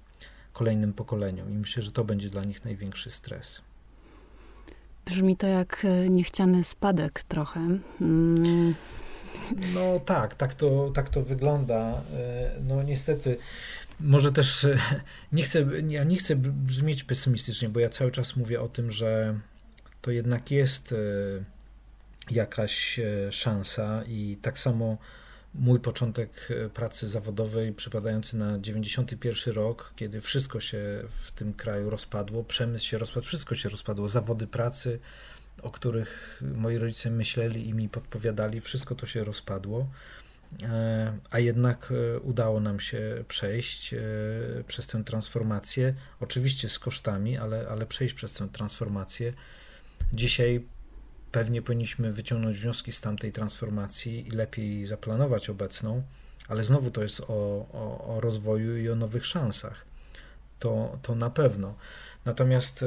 [0.54, 3.62] kolejnym pokoleniom i myślę, że to będzie dla nich największy stres.
[5.06, 7.60] Brzmi to jak e, niechciany spadek trochę.
[8.02, 8.76] Mm.
[9.74, 12.02] No tak, tak to, tak to wygląda.
[12.14, 13.38] E, no niestety
[14.00, 14.78] może też e,
[15.32, 19.40] nie chcę, ja nie chcę brzmieć pesymistycznie, bo ja cały czas mówię o tym, że
[20.02, 20.96] to jednak jest e,
[22.32, 23.00] jakaś
[23.32, 24.98] szansa i tak samo
[25.54, 32.44] mój początek pracy zawodowej przypadający na 91 rok, kiedy wszystko się w tym kraju rozpadło,
[32.44, 35.00] przemysł się rozpadł, wszystko się rozpadło, zawody pracy,
[35.64, 39.90] o których moi rodzice myśleli i mi podpowiadali, wszystko to się rozpadło.
[40.64, 44.00] E, a jednak e, udało nam się przejść e,
[44.68, 49.34] przez tę transformację, oczywiście z kosztami, ale, ale przejść przez tę transformację.
[50.14, 50.66] Dzisiaj
[51.32, 56.04] pewnie powinniśmy wyciągnąć wnioski z tamtej transformacji i lepiej zaplanować obecną,
[56.48, 59.86] ale znowu to jest o, o, o rozwoju i o nowych szansach.
[60.60, 61.76] To, to na pewno.
[62.26, 62.86] Natomiast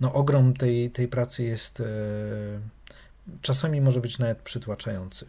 [0.00, 1.82] no, ogrom tej, tej pracy jest
[3.42, 5.26] czasami może być nawet przytłaczający.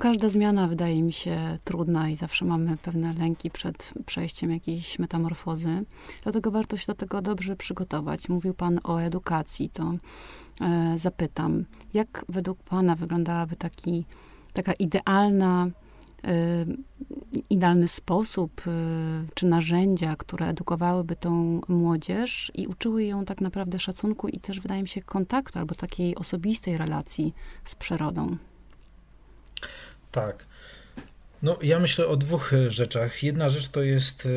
[0.00, 5.84] Każda zmiana wydaje mi się trudna i zawsze mamy pewne lęki przed przejściem jakiejś metamorfozy.
[6.22, 8.28] Dlatego warto się do tego dobrze przygotować.
[8.28, 9.94] Mówił Pan o edukacji, to
[10.60, 14.04] e, zapytam, jak według Pana wyglądałaby taki,
[14.52, 15.85] taka idealna, e,
[17.50, 18.70] idealny sposób e,
[19.34, 24.82] czy narzędzia, które edukowałyby tą młodzież i uczyły ją tak naprawdę szacunku i też wydaje
[24.82, 27.34] mi się kontaktu albo takiej osobistej relacji
[27.64, 28.36] z przyrodą?
[30.12, 30.46] Tak.
[31.42, 33.22] No, ja myślę o dwóch e, rzeczach.
[33.22, 34.28] Jedna rzecz to jest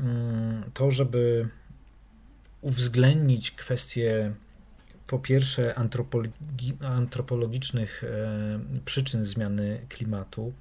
[0.00, 1.48] mm, to, żeby
[2.60, 4.32] uwzględnić kwestie
[5.06, 8.04] po pierwsze antropologi antropologicznych
[8.84, 10.52] przyczyn zmiany klimatu,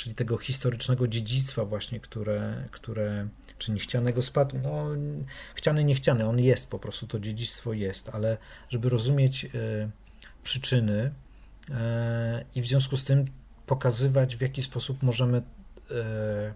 [0.00, 4.86] czyli tego historycznego dziedzictwa właśnie, które, które czy niechcianego spadku, no
[5.54, 9.46] chciany, niechciany, on jest po prostu, to dziedzictwo jest, ale żeby rozumieć
[10.42, 11.10] przyczyny
[12.54, 13.24] i w związku z tym
[13.66, 15.38] pokazywać, w jaki sposób możemy
[15.90, 16.54] e,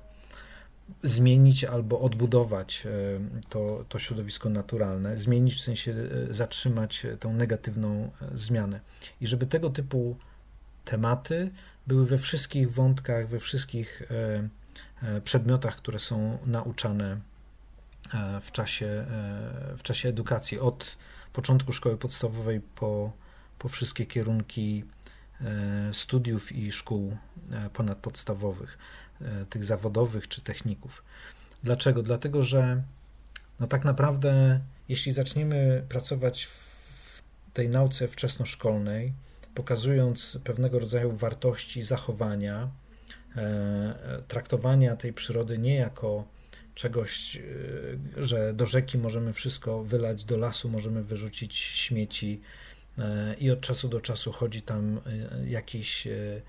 [1.02, 2.86] zmienić albo odbudować
[3.48, 5.94] to, to środowisko naturalne, zmienić w sensie
[6.30, 8.80] zatrzymać tą negatywną zmianę.
[9.20, 10.16] I żeby tego typu
[10.84, 11.50] tematy
[11.86, 14.02] były we wszystkich wątkach, we wszystkich
[15.24, 17.20] przedmiotach, które są nauczane
[18.40, 19.04] w czasie,
[19.76, 20.96] w czasie edukacji, od
[21.32, 23.12] początku szkoły podstawowej po,
[23.58, 24.84] po wszystkie kierunki
[25.40, 27.16] E, studiów i szkół
[27.52, 28.78] e, ponadpodstawowych,
[29.20, 31.04] e, tych zawodowych czy techników.
[31.62, 32.02] Dlaczego?
[32.02, 32.82] Dlatego, że
[33.60, 39.12] no tak naprawdę, jeśli zaczniemy pracować w tej nauce wczesnoszkolnej,
[39.54, 42.70] pokazując pewnego rodzaju wartości zachowania,
[44.28, 46.24] traktowania tej przyrody nie jako
[46.74, 47.42] czegoś,
[48.16, 52.40] że do rzeki możemy wszystko wylać, do lasu możemy wyrzucić śmieci,
[52.98, 56.40] E, i od czasu do czasu chodzi tam e, jakiś e,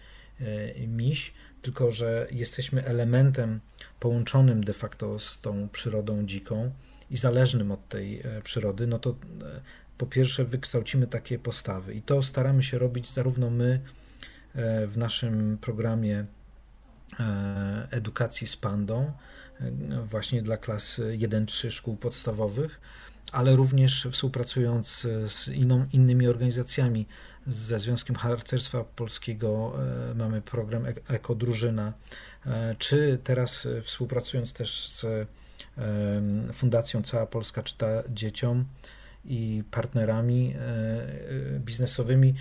[0.88, 3.60] miś, tylko że jesteśmy elementem
[4.00, 6.72] połączonym de facto z tą przyrodą dziką
[7.12, 9.16] i zależnym od tej przyrody, no to
[9.98, 13.80] po pierwsze wykształcimy takie postawy i to staramy się robić zarówno my
[14.88, 16.26] w naszym programie
[17.92, 19.12] edukacji z pandą,
[20.04, 22.82] właśnie dla klas 1-3 szkół podstawowych,
[23.32, 27.08] ale również współpracując z inną, innymi organizacjami.
[27.48, 29.74] Ze Związkiem Harcerstwa Polskiego
[30.12, 31.94] e, mamy program Ekodrużyna,
[32.46, 35.28] e, czy teraz współpracując też z
[36.54, 38.66] Fundacją Cała Polska Czyta Dzieciom
[39.26, 42.34] i partnerami e, biznesowymi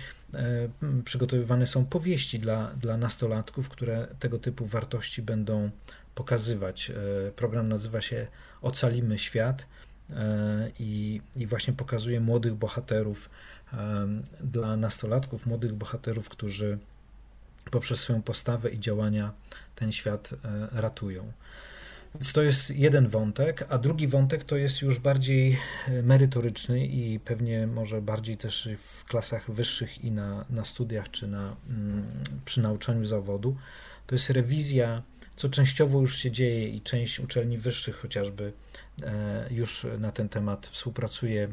[1.05, 5.69] przygotowywane są powieści dla, dla nastolatków, które tego typu wartości będą
[6.15, 6.91] pokazywać.
[7.35, 8.27] Program nazywa się
[8.61, 9.65] Ocalimy Świat
[10.09, 13.29] E, i, i właśnie pokazuje młodych bohaterów
[13.73, 14.07] e,
[14.41, 16.77] dla nastolatków, młodych bohaterów, którzy
[17.71, 19.33] poprzez swoją postawę i działania
[19.75, 21.31] ten świat e, ratują.
[22.19, 25.57] Więc to jest jeden wątek, a drugi wątek to jest już bardziej
[26.03, 31.55] merytoryczny i pewnie może bardziej też w klasach wyższych i na, na studiach czy na,
[31.69, 32.03] mm,
[32.45, 33.55] przy nauczaniu zawodu.
[34.07, 35.03] To jest rewizja,
[35.35, 38.53] co częściowo już się dzieje i część uczelni wyższych chociażby
[39.03, 41.49] E, już na ten temat współpracuje e,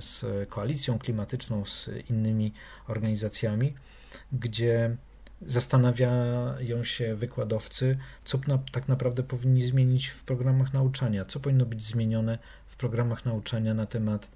[0.00, 2.52] z koalicją klimatyczną, z innymi
[2.88, 3.74] organizacjami,
[4.32, 4.96] gdzie
[5.42, 11.82] zastanawiają się wykładowcy, co na, tak naprawdę powinni zmienić w programach nauczania, co powinno być
[11.82, 14.28] zmienione w programach nauczania na temat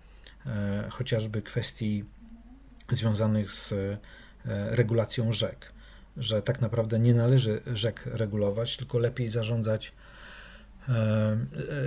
[0.47, 2.05] e, chociażby kwestii
[2.91, 3.97] związanych z e,
[4.77, 5.73] regulacją rzek,
[6.17, 9.93] że tak naprawdę nie należy rzek regulować, tylko lepiej zarządzać
[10.89, 11.37] E,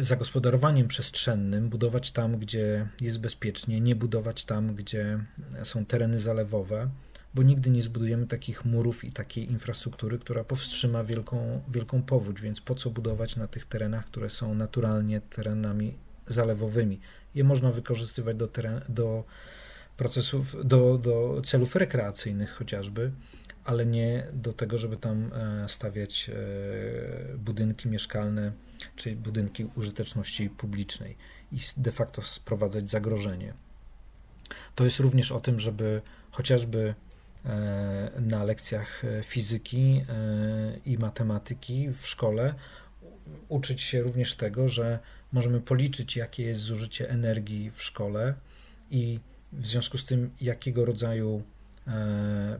[0.01, 5.19] zagospodarowaniem przestrzennym, budować tam, gdzie jest bezpiecznie, nie budować tam, gdzie
[5.63, 6.89] są tereny zalewowe,
[7.33, 12.61] bo nigdy nie zbudujemy takich murów i takiej infrastruktury, która powstrzyma wielką, wielką powódź, więc
[12.61, 16.99] po co budować na tych terenach, które są naturalnie terenami zalewowymi.
[17.35, 19.23] Je można wykorzystywać do, teren, do
[19.97, 23.11] procesów, do, do celów rekreacyjnych chociażby,
[23.63, 28.51] ale nie do tego, żeby tam e, stawiać e, budynki mieszkalne
[28.95, 31.17] czy budynki użyteczności publicznej
[31.51, 33.53] i de facto sprowadzać zagrożenie.
[34.75, 36.95] To jest również o tym, żeby chociażby
[38.19, 40.05] na lekcjach fizyki
[40.85, 42.53] i matematyki w szkole.
[43.47, 44.99] Uczyć się również tego, że
[45.31, 48.33] możemy policzyć, jakie jest zużycie energii w szkole
[48.91, 49.19] i
[49.53, 51.43] w związku z tym, jakiego rodzaju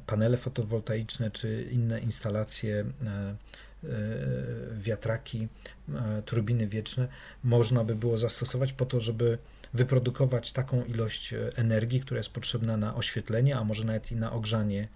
[0.05, 2.85] panele fotowoltaiczne czy inne instalacje,
[4.77, 5.47] wiatraki,
[6.25, 7.07] turbiny wieczne
[7.43, 9.37] można by było zastosować po to, żeby
[9.73, 14.87] wyprodukować taką ilość energii, która jest potrzebna na oświetlenie, a może nawet i na ogrzanie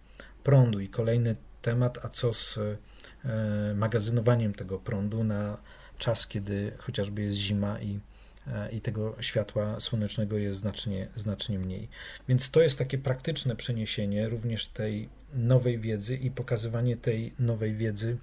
[0.43, 0.79] prądu.
[0.79, 5.57] I kolejny temat, a co z e, magazynowaniem tego prądu na
[5.97, 7.99] czas, kiedy chociażby jest zima i,
[8.47, 11.89] e, i tego światła słonecznego jest znacznie, znacznie mniej.
[12.27, 18.17] Więc to jest takie praktyczne przeniesienie również tej nowej wiedzy i pokazywanie tej nowej wiedzy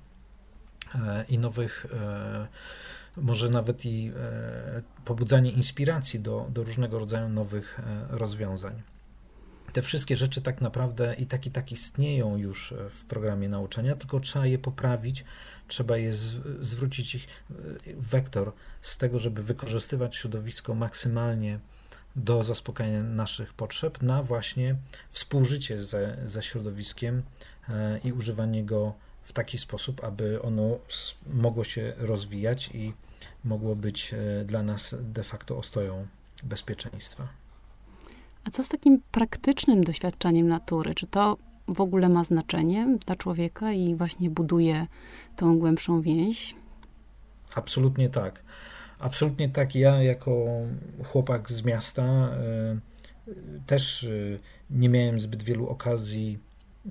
[0.94, 1.86] e, i nowych,
[3.16, 4.12] może nawet i
[5.04, 8.82] pobudzanie inspiracji do, do różnego rodzaju nowych rozwiązań.
[9.74, 13.96] Te wszystkie rzeczy tak naprawdę i tak i tak istnieją już e, w programie nauczania,
[13.96, 15.24] tylko trzeba je poprawić,
[15.68, 16.12] trzeba je
[16.60, 17.54] zwrócić ich e,
[17.96, 21.58] wektor z tego, żeby wykorzystywać środowisko maksymalnie
[22.16, 24.76] do zaspokajania naszych potrzeb, na właśnie
[25.08, 27.22] współżycie ze, ze środowiskiem
[27.68, 30.78] e, i używanie go w taki sposób, aby ono
[31.26, 32.92] mogło się rozwijać i
[33.44, 36.06] mogło być dla nas de facto ostoją
[36.42, 37.28] bezpieczeństwa.
[38.44, 40.94] A co z takim praktycznym doświadczeniem natury?
[40.94, 41.36] Czy to
[41.68, 44.86] w ogóle ma znaczenie dla człowieka i właśnie buduje
[45.36, 46.54] tą głębszą więź?
[47.54, 48.42] Absolutnie tak.
[48.98, 49.74] Absolutnie tak.
[49.74, 50.46] Ja, jako
[51.04, 52.30] chłopak z miasta,
[53.28, 56.38] y, też y, nie miałem zbyt wielu okazji
[56.86, 56.90] y,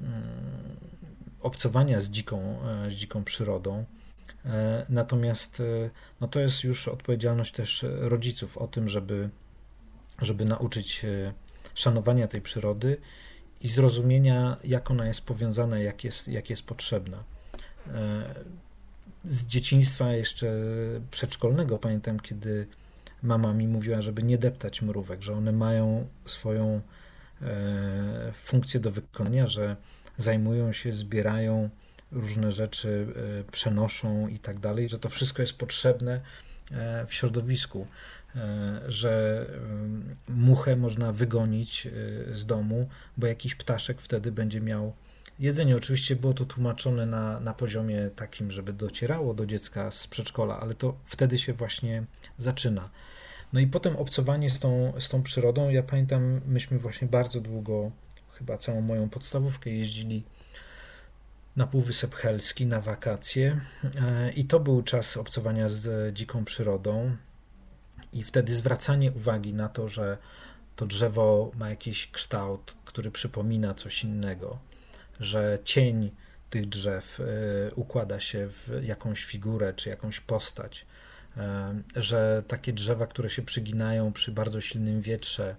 [1.41, 2.57] obcowania z dziką,
[2.89, 3.85] z dziką przyrodą.
[4.89, 5.63] Natomiast
[6.21, 9.29] no to jest już odpowiedzialność też rodziców o tym, żeby,
[10.21, 11.05] żeby nauczyć
[11.73, 12.97] szanowania tej przyrody
[13.61, 17.23] i zrozumienia, jak ona jest powiązana, jak jest, jak jest potrzebna.
[17.87, 18.35] E,
[19.25, 20.51] z dzieciństwa jeszcze
[21.11, 22.67] przedszkolnego pamiętam, kiedy
[23.21, 26.81] mama mi mówiła, żeby nie deptać mrówek, że one mają swoją
[27.41, 29.75] e, funkcję do wykonania, że
[30.17, 31.69] zajmują się, zbierają
[32.13, 33.07] różne rzeczy,
[33.39, 36.21] e, przenoszą i tak dalej, że to wszystko jest potrzebne
[37.07, 37.87] w środowisku.
[38.35, 39.45] E, że
[40.29, 41.91] muchę można wygonić e,
[42.35, 44.93] z domu, bo jakiś ptaszek wtedy będzie miał
[45.39, 45.75] jedzenie.
[45.75, 50.73] Oczywiście było to tłumaczone na, na poziomie takim, żeby docierało do dziecka z przedszkola, ale
[50.73, 52.03] to wtedy się właśnie
[52.37, 52.89] zaczyna.
[53.53, 55.69] No i potem obcowanie z tą, z tą przyrodą.
[55.69, 57.91] Ja pamiętam, myśmy właśnie bardzo długo,
[58.31, 60.23] chyba całą moją podstawówkę jeździli
[61.55, 63.59] na Półwysep Helski na wakacje.
[64.01, 67.17] E, i to był czas obcowania z dziką przyrodą.
[68.13, 70.17] I wtedy zwracanie uwagi na to, że
[70.75, 74.59] to drzewo ma jakiś kształt, który przypomina coś innego,
[75.19, 76.11] że cień
[76.49, 77.23] tych drzew y,
[77.75, 80.85] układa się w jakąś figurę czy jakąś postać,
[81.97, 85.55] y, że takie drzewa, które się przyginają przy bardzo silnym wietrze,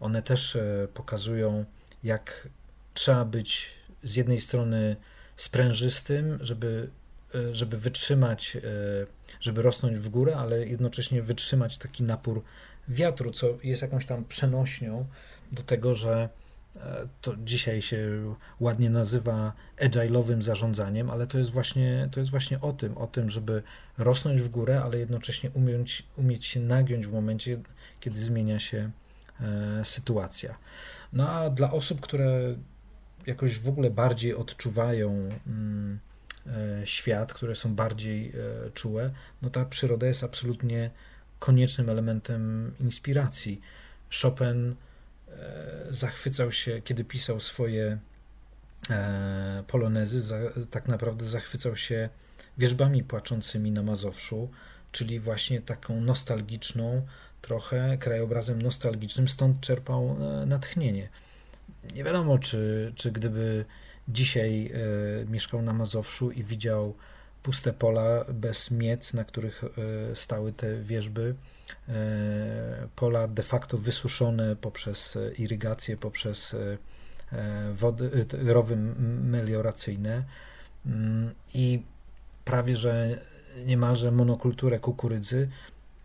[0.00, 0.58] one też
[0.94, 1.64] pokazują,
[2.02, 2.48] jak
[2.94, 3.70] trzeba być
[4.02, 4.96] z jednej strony
[5.36, 6.90] sprężystym, żeby
[7.34, 8.60] E, żeby wytrzymać, e,
[9.40, 12.42] żeby rosnąć w górę, ale jednocześnie wytrzymać taki napór
[12.88, 15.06] wiatru, co jest jakąś tam przenośnią
[15.52, 16.28] do tego, że
[16.76, 22.60] e, to dzisiaj się ładnie nazywa agile'owym zarządzaniem, ale to jest właśnie, to jest właśnie
[22.60, 23.62] o tym, o tym, żeby
[23.98, 27.60] rosnąć w górę, ale jednocześnie umieć, umieć się nagiąć w momencie,
[28.00, 28.90] kiedy zmienia się
[29.84, 30.58] sytuacja.
[31.12, 32.56] No a dla osób, które
[33.26, 35.98] jakoś w ogóle bardziej odczuwają mm,
[36.46, 38.32] E, świat, które są bardziej
[38.66, 39.10] e, czułe,
[39.42, 40.90] no ta przyroda jest absolutnie
[41.38, 43.60] koniecznym elementem inspiracji.
[44.22, 44.74] Chopin
[45.28, 47.98] e, zachwycał się, kiedy pisał swoje
[49.66, 50.34] polonezy,
[50.70, 52.08] tak naprawdę zachwycał się
[52.58, 54.50] wierzbami płaczącymi na Mazowszu,
[54.92, 57.06] czyli właśnie taką nostalgiczną,
[57.42, 61.08] trochę krajobrazem nostalgicznym, stąd czerpał natchnienie.
[61.94, 63.64] Nie wiadomo, czy, czy gdyby
[64.08, 66.94] dzisiaj e, mieszkał na Mazowszu i widział
[67.42, 69.68] puste pola bez miec, na których e,
[70.16, 71.34] stały te wieżby.
[71.88, 76.56] E, pola de facto wysuszone poprzez irygację, poprzez
[77.72, 78.76] wody, rowy
[79.22, 80.24] melioracyjne
[80.86, 81.82] mm, i
[82.44, 83.20] prawie że
[83.66, 85.48] niemalże monokulturę kukurydzy,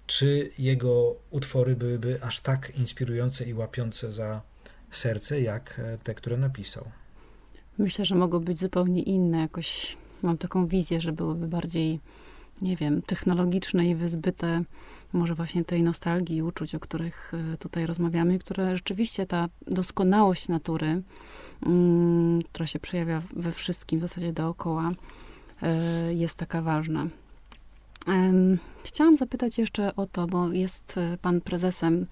[0.07, 4.41] czy jego utwory byłyby aż tak inspirujące i łapiące za
[4.89, 6.83] serce, jak te, które napisał.
[7.77, 9.39] Myślę, że mogą być zupełnie inne.
[9.39, 11.99] Jakoś mam taką wizję, że byłyby bardziej,
[12.61, 14.63] nie wiem, technologiczne i wyzbyte
[15.13, 20.47] może właśnie tej nostalgii i uczuć, o których e, tutaj rozmawiamy, które rzeczywiście ta doskonałość
[20.47, 21.01] natury,
[21.65, 24.91] mm, która się przejawia we wszystkim w zasadzie dookoła,
[25.61, 27.07] e, jest taka ważna.
[28.83, 32.07] Chciałam zapytać jeszcze o to, bo jest e, pan prezesem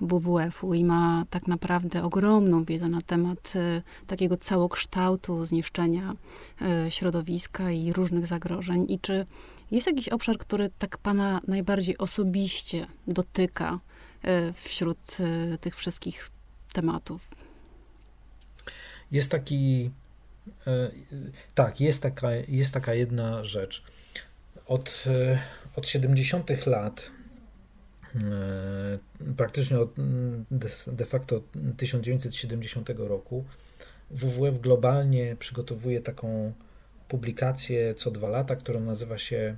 [0.00, 6.14] WWF-u i ma tak naprawdę ogromną wiedzę na temat e, takiego całokształtu zniszczenia
[6.62, 8.86] e, środowiska i różnych zagrożeń.
[8.88, 9.26] I czy
[9.70, 13.78] jest jakiś obszar, który tak pana najbardziej osobiście dotyka
[14.54, 14.98] wśród
[15.60, 16.28] tych wszystkich
[16.72, 17.28] tematów?
[19.10, 19.90] Jest taki.
[21.54, 23.84] Tak, jest taka, jest taka jedna rzecz
[24.68, 25.38] od, e,
[25.76, 26.66] od 70.
[26.66, 27.10] lat,
[28.14, 28.18] e,
[29.36, 29.90] praktycznie od
[30.86, 31.42] de facto
[31.76, 33.44] 1970 roku,
[34.10, 36.52] WWF globalnie przygotowuje taką
[37.08, 39.56] publikację co dwa lata, która nazywa się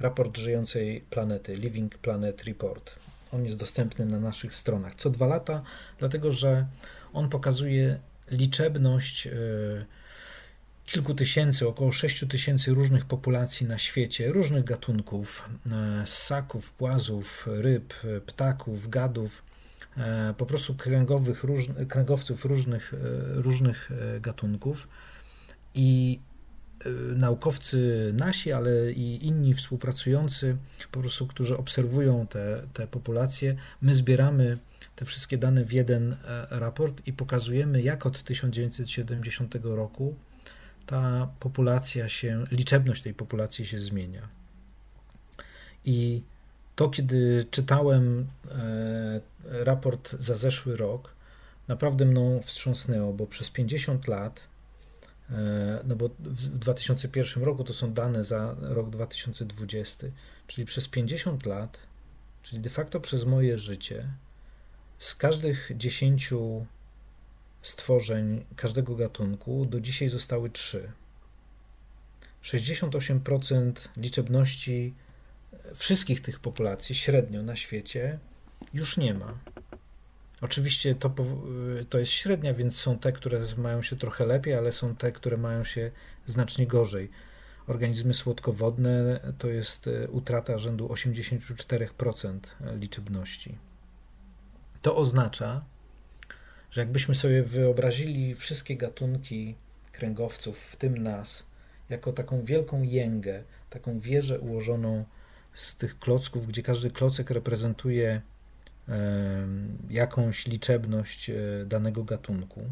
[0.00, 2.96] Raport Żyjącej Planety, Living Planet Report.
[3.32, 5.62] On jest dostępny na naszych stronach co dwa lata,
[5.98, 6.66] dlatego że
[7.12, 7.98] on pokazuje
[8.30, 9.30] liczebność e,
[10.88, 17.94] kilku tysięcy, około 6 tysięcy różnych populacji na świecie, różnych gatunków, e, ssaków, płazów, ryb,
[18.26, 19.42] ptaków, gadów,
[19.96, 21.44] e, po prostu kręgowych,
[21.88, 22.96] kręgowców różnych, e,
[23.42, 24.88] różnych gatunków.
[25.74, 26.20] I
[27.16, 30.56] naukowcy nasi, ale i inni współpracujący,
[30.92, 34.58] po prostu, którzy obserwują te, te populacje, my zbieramy
[34.96, 36.16] te wszystkie dane w jeden
[36.50, 40.14] raport i pokazujemy, jak od 1970 roku
[40.88, 44.28] ta populacja się, liczebność tej populacji się zmienia.
[45.84, 46.22] I
[46.76, 49.20] to, kiedy czytałem e,
[49.64, 51.14] raport za zeszły rok,
[51.68, 54.40] naprawdę mną wstrząsnęło, bo przez 50 lat,
[55.30, 55.34] e,
[55.84, 60.06] no bo w 2001 roku to są dane za rok 2020,
[60.46, 61.78] czyli przez 50 lat,
[62.42, 64.08] czyli de facto przez moje życie,
[64.98, 66.32] z każdych 10
[67.62, 70.92] stworzeń każdego gatunku do dzisiaj zostały trzy.
[72.42, 74.94] 68% liczebności
[75.74, 78.18] wszystkich tych populacji średnio na świecie
[78.74, 79.38] już nie ma.
[80.40, 81.14] Oczywiście to,
[81.90, 85.36] to jest średnia, więc są te, które mają się trochę lepiej, ale są te, które
[85.36, 85.90] mają się
[86.26, 87.10] znacznie gorzej.
[87.66, 92.38] Organizmy słodkowodne to jest e, utrata rzędu 84%
[92.78, 93.58] liczebności.
[94.82, 95.64] To oznacza,
[96.70, 99.54] że jakbyśmy sobie wyobrazili wszystkie gatunki
[99.92, 101.44] kręgowców, w tym nas,
[101.88, 105.04] jako taką wielką jęgę, taką wieżę ułożoną
[105.54, 108.22] z tych klocków, gdzie każdy klocek reprezentuje
[109.90, 111.34] jakąś liczebność e,
[111.66, 112.62] danego gatunku.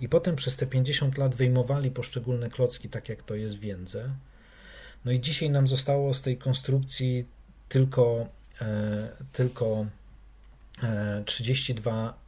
[0.00, 4.10] I potem przez te 50 lat wyjmowali poszczególne klocki, tak jak to jest w jędze.
[5.04, 7.26] No i dzisiaj nam zostało z tej konstrukcji
[7.68, 8.28] tylko,
[8.60, 9.86] e, tylko
[11.24, 12.23] 32 E,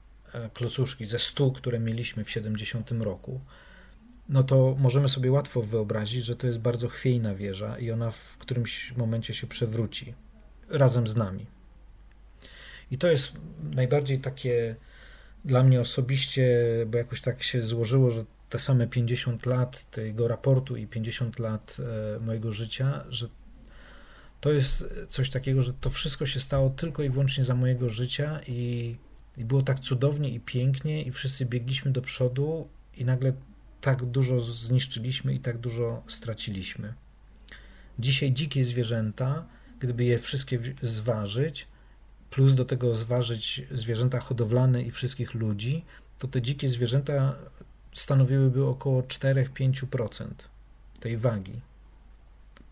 [0.55, 3.41] klocuszki ze 100, które mieliśmy w 70 roku,
[4.29, 8.37] no to możemy sobie łatwo wyobrazić, że to jest bardzo chwiejna wieża i ona w
[8.39, 10.15] którymś momencie się przewróci
[10.69, 11.47] razem z nami.
[12.91, 13.33] I to jest
[13.75, 14.77] najbardziej takie
[15.45, 20.77] dla mnie osobiście, bo jakoś tak się złożyło, że te same 50 lat tego raportu
[20.77, 21.77] i 50 lat
[22.17, 23.29] e, mojego życia, że
[24.41, 28.41] to jest coś takiego, że to wszystko się stało tylko i wyłącznie za mojego życia
[28.47, 28.97] i
[29.39, 33.33] i było tak cudownie i pięknie, i wszyscy biegliśmy do przodu, i nagle
[33.81, 36.95] tak dużo zniszczyliśmy i tak dużo straciliśmy.
[37.99, 39.47] Dzisiaj dzikie zwierzęta,
[39.79, 41.69] gdyby je wszystkie zważyć,
[42.31, 45.85] plus do tego zważyć zwierzęta hodowlane i wszystkich ludzi,
[46.19, 47.37] to te dzikie zwierzęta
[47.95, 50.29] stanowiłyby około 4-5%
[51.01, 51.61] tej wagi.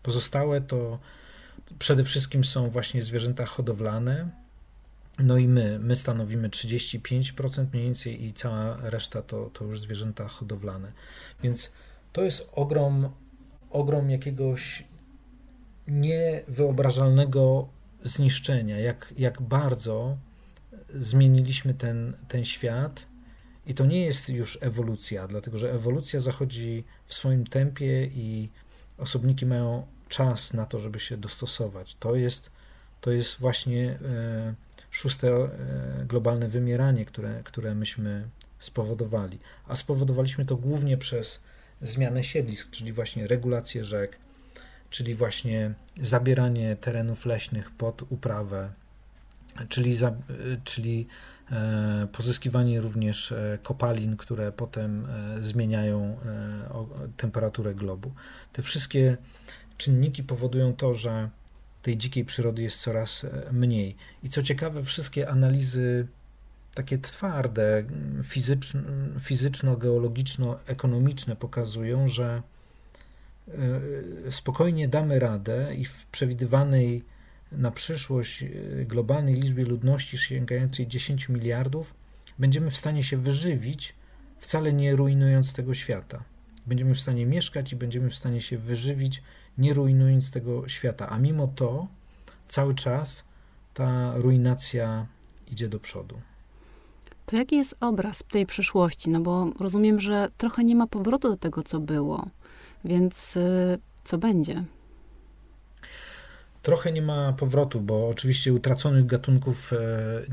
[0.03, 0.99] Pozostałe to
[1.79, 4.29] przede wszystkim są właśnie zwierzęta hodowlane,
[5.19, 10.27] no i my, my stanowimy 35% mniej więcej i cała reszta to, to już zwierzęta
[10.27, 10.91] hodowlane.
[11.43, 11.71] Więc
[12.13, 13.09] to jest ogrom,
[13.69, 14.83] ogrom jakiegoś
[15.87, 17.67] niewyobrażalnego
[18.03, 20.17] zniszczenia, jak, jak bardzo
[20.95, 23.07] zmieniliśmy ten, ten świat.
[23.65, 28.49] I to nie jest już ewolucja, dlatego że ewolucja zachodzi w swoim tempie i
[28.97, 31.95] osobniki mają czas na to, żeby się dostosować.
[31.95, 32.51] To jest,
[33.01, 33.91] to jest właśnie.
[33.91, 34.64] E,
[34.95, 35.49] szóste e,
[36.05, 38.27] globalne wymieranie, które, które myśmy
[38.59, 39.39] spowodowali.
[39.67, 41.41] A spowodowaliśmy to głównie przez
[41.81, 44.19] zmianę siedlisk, czyli właśnie regulację rzek,
[44.89, 48.71] czyli właśnie zabieranie terenów leśnych pod uprawę,
[49.69, 50.13] czyli, za, e,
[50.63, 51.07] czyli
[51.51, 53.33] e, pozyskiwanie również
[53.63, 55.07] kopalin, które potem
[55.41, 56.17] zmieniają
[57.17, 58.11] temperaturę globu.
[58.53, 59.17] Te wszystkie
[59.77, 61.29] czynniki powodują to, że
[61.85, 63.95] tej dzikiej przyrody jest coraz e, mniej.
[64.23, 66.07] I co ciekawe, wszystkie analizy
[66.73, 67.83] takie twarde,
[69.19, 72.41] fizyczno-geologiczno-ekonomiczne pokazują, że
[74.29, 77.03] spokojnie damy radę i w przewidywanej
[77.51, 78.45] na przyszłość
[78.85, 81.93] globalnej liczbie ludności sięgającej 10 miliardów
[82.39, 83.95] będziemy w stanie się wyżywić,
[84.39, 86.23] wcale nie rujnując tego świata.
[86.67, 89.23] Będziemy w stanie mieszkać i będziemy w stanie się wyżywić,
[89.57, 91.09] nie rujnując tego świata.
[91.09, 91.87] A mimo to
[92.47, 93.23] cały czas
[93.73, 95.05] ta ruinacja
[95.51, 96.21] idzie do przodu.
[97.25, 99.09] To jaki jest obraz tej przyszłości?
[99.09, 102.27] No bo rozumiem, że trochę nie ma powrotu do tego, co było.
[102.85, 104.63] Więc y, co będzie?
[106.61, 109.77] Trochę nie ma powrotu, bo oczywiście utraconych gatunków e,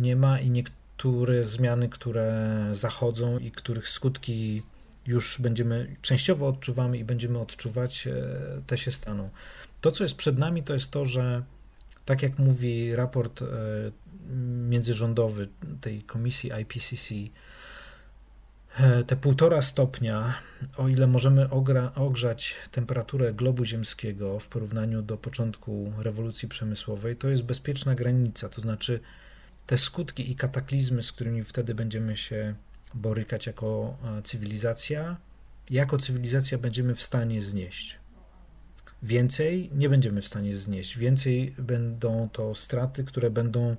[0.00, 4.62] nie ma i niektóre zmiany, które zachodzą i których skutki
[5.06, 8.12] już będziemy częściowo odczuwamy i będziemy odczuwać, e,
[8.66, 9.30] te się staną.
[9.80, 11.42] To, co jest przed nami, to jest to, że
[12.04, 13.46] tak jak mówi raport e,
[14.68, 15.48] międzyrządowy
[15.80, 17.14] tej komisji IPCC,
[18.78, 20.34] e, te półtora stopnia,
[20.76, 27.28] o ile możemy ogra, ogrzać temperaturę globu ziemskiego w porównaniu do początku rewolucji przemysłowej, to
[27.28, 28.48] jest bezpieczna granica.
[28.48, 29.00] To znaczy,
[29.66, 32.54] te skutki i kataklizmy, z którymi wtedy będziemy się
[32.94, 35.16] borykać jako e, cywilizacja,
[35.70, 37.98] jako cywilizacja będziemy w stanie znieść.
[39.02, 40.98] Więcej nie będziemy w stanie znieść.
[40.98, 43.76] Więcej będą to straty, które będą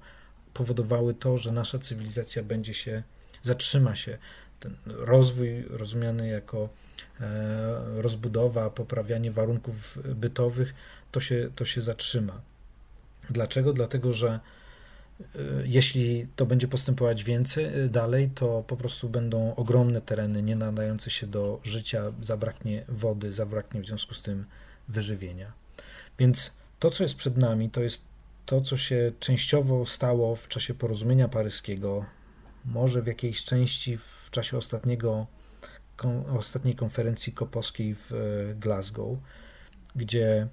[0.53, 3.03] powodowały to, że nasza cywilizacja będzie się,
[3.43, 4.17] zatrzyma się.
[4.59, 6.69] Ten rozwój rozumiany jako
[7.21, 10.73] e, rozbudowa, poprawianie warunków bytowych,
[11.11, 12.41] to się, to się zatrzyma.
[13.29, 13.73] Dlaczego?
[13.73, 14.39] Dlatego, że
[15.65, 21.09] jeśli to będzie postępować więcej e, dalej, to po prostu będą ogromne tereny nie nadające
[21.09, 24.45] się do życia, zabraknie wody, zabraknie w związku z tym
[24.87, 25.51] wyżywienia.
[26.19, 28.01] Więc to, co jest przed nami, to jest
[28.45, 32.05] to, co się częściowo stało w czasie porozumienia paryskiego,
[32.65, 35.27] może w jakiejś części w czasie ostatniego,
[36.37, 39.17] ostatniej konferencji kopowskiej w e, Glasgow,
[39.95, 40.47] gdzie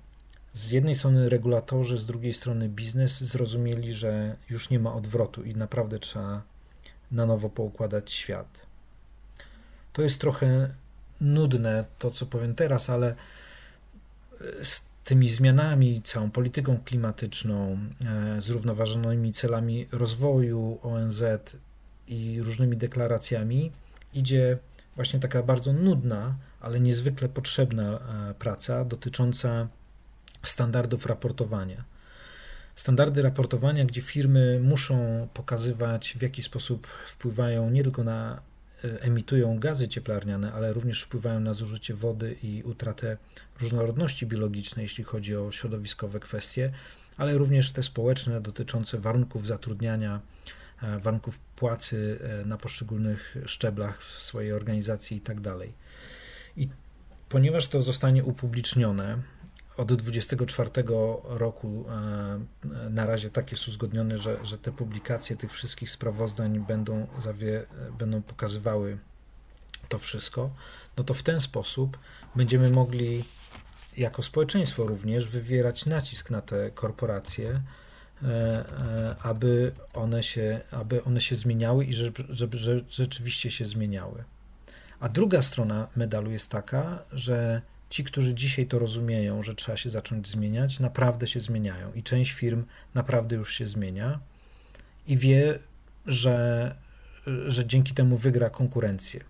[0.53, 5.55] z jednej strony regulatorzy, z drugiej strony biznes zrozumieli, że już nie ma odwrotu i
[5.55, 6.43] naprawdę trzeba
[7.11, 8.61] na nowo poukładać świat.
[9.93, 10.71] To jest trochę
[11.21, 13.15] nudne, to co powiem teraz, ale
[14.63, 21.25] z tymi zmianami, całą polityką klimatyczną, e, zrównoważonymi celami rozwoju ONZ
[22.09, 23.73] i różnymi deklaracjami
[24.15, 24.59] idzie
[24.97, 27.99] właśnie taka bardzo nudna, ale niezwykle potrzebna
[28.31, 29.69] e, praca dotycząca
[30.43, 31.85] standardów raportowania.
[32.75, 38.43] Standardy raportowania, gdzie firmy muszą pokazywać, w jaki sposób wpływają nie tylko na
[38.85, 43.17] E, emitują gazy cieplarniane, ale również wpływają na zużycie wody i utratę
[43.61, 46.73] różnorodności biologicznej, jeśli chodzi o środowiskowe kwestie,
[47.17, 50.21] ale również te społeczne dotyczące warunków zatrudniania,
[50.83, 55.43] e, warunków płacy e, na poszczególnych szczeblach w swojej organizacji itd.
[55.43, 55.69] Tak
[56.57, 56.69] I
[57.29, 59.19] ponieważ to zostanie upublicznione,
[59.81, 60.71] od 24
[61.25, 67.07] roku e, na razie tak jest uzgodnione, że, że te publikacje tych wszystkich sprawozdań będą,
[67.19, 67.67] zawie,
[67.99, 68.99] będą pokazywały
[69.89, 70.51] to wszystko,
[70.97, 71.99] no to w ten sposób
[72.37, 73.25] będziemy mogli
[73.97, 77.63] jako społeczeństwo również wywierać nacisk na te korporacje,
[78.23, 82.59] e, e, aby one się, aby one się zmieniały i żeby, żeby,
[82.89, 84.25] rzeczywiście się zmieniały.
[85.01, 89.91] A druga strona medalu jest taka, że ci, którzy dzisiaj to rozumieją, że trzeba się
[89.91, 92.65] zacząć zmieniać, naprawdę się zmieniają i część firm
[92.95, 94.21] naprawdę już się zmienia
[95.07, 95.59] i wie,
[96.07, 96.75] że,
[97.47, 99.25] że dzięki temu wygra konkurencję.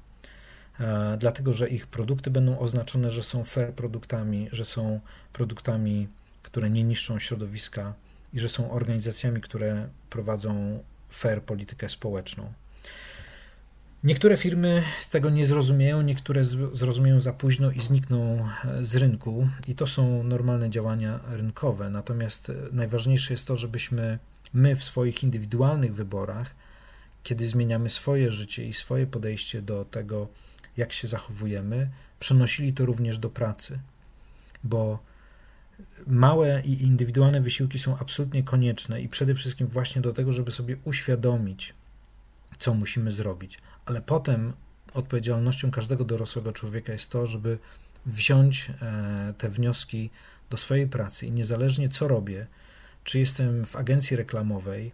[0.80, 5.00] E, dlatego, że ich produkty będą oznaczone, że są fair produktami, że są
[5.32, 6.08] produktami,
[6.42, 7.94] które nie niszczą środowiska
[8.32, 12.52] i że są organizacjami, które prowadzą fair politykę społeczną.
[14.04, 19.74] Niektóre firmy tego nie zrozumieją, niektóre zrozumieją za późno i znikną e, z rynku, i
[19.74, 21.90] to są normalne działania rynkowe.
[21.90, 24.18] Natomiast e, najważniejsze jest to, żebyśmy
[24.52, 26.54] my w swoich indywidualnych wyborach,
[27.22, 30.28] kiedy zmieniamy swoje życie i swoje podejście do tego,
[30.76, 33.78] jak się zachowujemy, przenosili to również do pracy,
[34.64, 34.98] bo
[36.06, 40.76] małe i indywidualne wysiłki są absolutnie konieczne i przede wszystkim właśnie do tego, żeby sobie
[40.84, 41.74] uświadomić,
[42.58, 44.52] co musimy zrobić ale potem
[44.94, 47.58] odpowiedzialnością każdego dorosłego człowieka jest to, żeby
[48.06, 50.10] wziąć e, te wnioski
[50.50, 52.46] do swojej pracy i niezależnie co robię,
[53.04, 54.92] czy jestem w agencji reklamowej,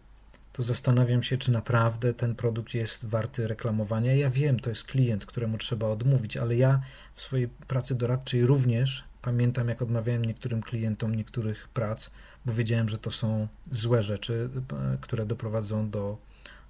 [0.53, 4.15] to zastanawiam się, czy naprawdę ten produkt jest warty reklamowania.
[4.15, 6.81] Ja wiem, to jest klient, któremu trzeba odmówić, ale ja
[7.15, 12.11] w swojej pracy doradczej również pamiętam, jak odmawiałem niektórym klientom niektórych prac,
[12.45, 16.19] bo wiedziałem, że to są złe rzeczy, e, które doprowadzą do,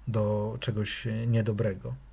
[0.07, 2.06] do czegoś niedobrego.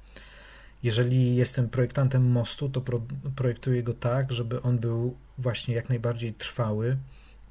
[0.85, 3.01] Jeżeli jestem projektantem mostu, to pro,
[3.37, 6.97] projektuję go tak, żeby on był właśnie jak najbardziej trwały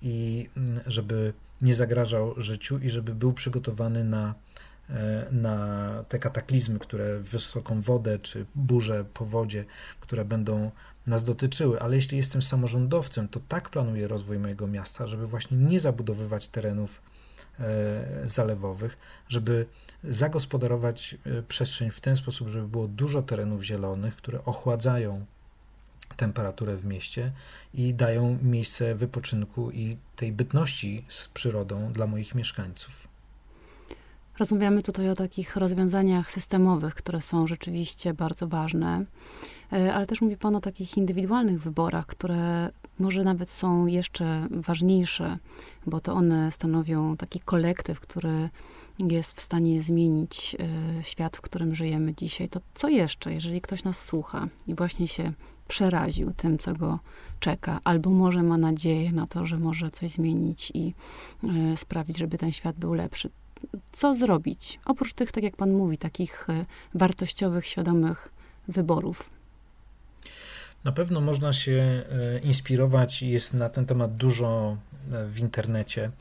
[0.01, 4.35] i mm, żeby nie zagrażał życiu i żeby był przygotowany na,
[4.89, 9.65] e, na te kataklizmy, które wysoką wodę czy burze, powodzie,
[9.99, 10.71] które będą
[11.07, 11.79] nas dotyczyły.
[11.79, 17.01] Ale jeśli jestem samorządowcem, to tak planuję rozwój mojego miasta, żeby właśnie nie zabudowywać terenów
[18.23, 18.97] zalewowych,
[19.29, 19.65] żeby
[20.03, 25.25] zagospodarować e, przestrzeń w ten sposób, żeby było dużo terenów zielonych, które ochładzają
[26.17, 27.31] temperaturę w mieście
[27.73, 33.12] i dają miejsce wypoczynku i tej bytności z przyrodą dla moich mieszkańców.
[34.37, 39.05] Rozmawiamy tutaj o takich rozwiązaniach systemowych, które są rzeczywiście bardzo ważne,
[39.73, 42.69] e, ale też mówi Pan o takich indywidualnych wyborach, które
[42.99, 45.37] może nawet są jeszcze ważniejsze,
[45.85, 48.49] bo to one stanowią taki kolektyw, który
[48.99, 50.55] jest w stanie zmienić
[50.99, 52.49] e, świat, w którym żyjemy dzisiaj.
[52.49, 55.33] To co jeszcze, jeżeli ktoś nas słucha i właśnie się
[55.67, 56.99] przeraził tym, co go
[57.39, 60.93] czeka, albo może ma nadzieję na to, że może coś zmienić i
[61.43, 63.29] e, sprawić, żeby ten świat był lepszy.
[63.91, 64.79] Co zrobić?
[64.85, 68.31] Oprócz tych, tak jak pan mówi, takich e, wartościowych, świadomych
[68.67, 69.29] wyborów.
[70.83, 74.77] Na pewno można się e, inspirować, jest na ten temat dużo
[75.27, 76.11] w internecie,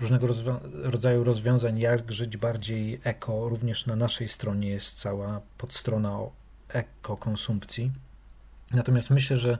[0.00, 0.26] różnego
[0.72, 3.48] rodzaju rozwiązań, jak żyć bardziej eko.
[3.48, 6.32] Również na naszej stronie jest cała podstrona o
[6.68, 7.92] ekokonsumpcji.
[8.72, 9.58] Natomiast myślę, że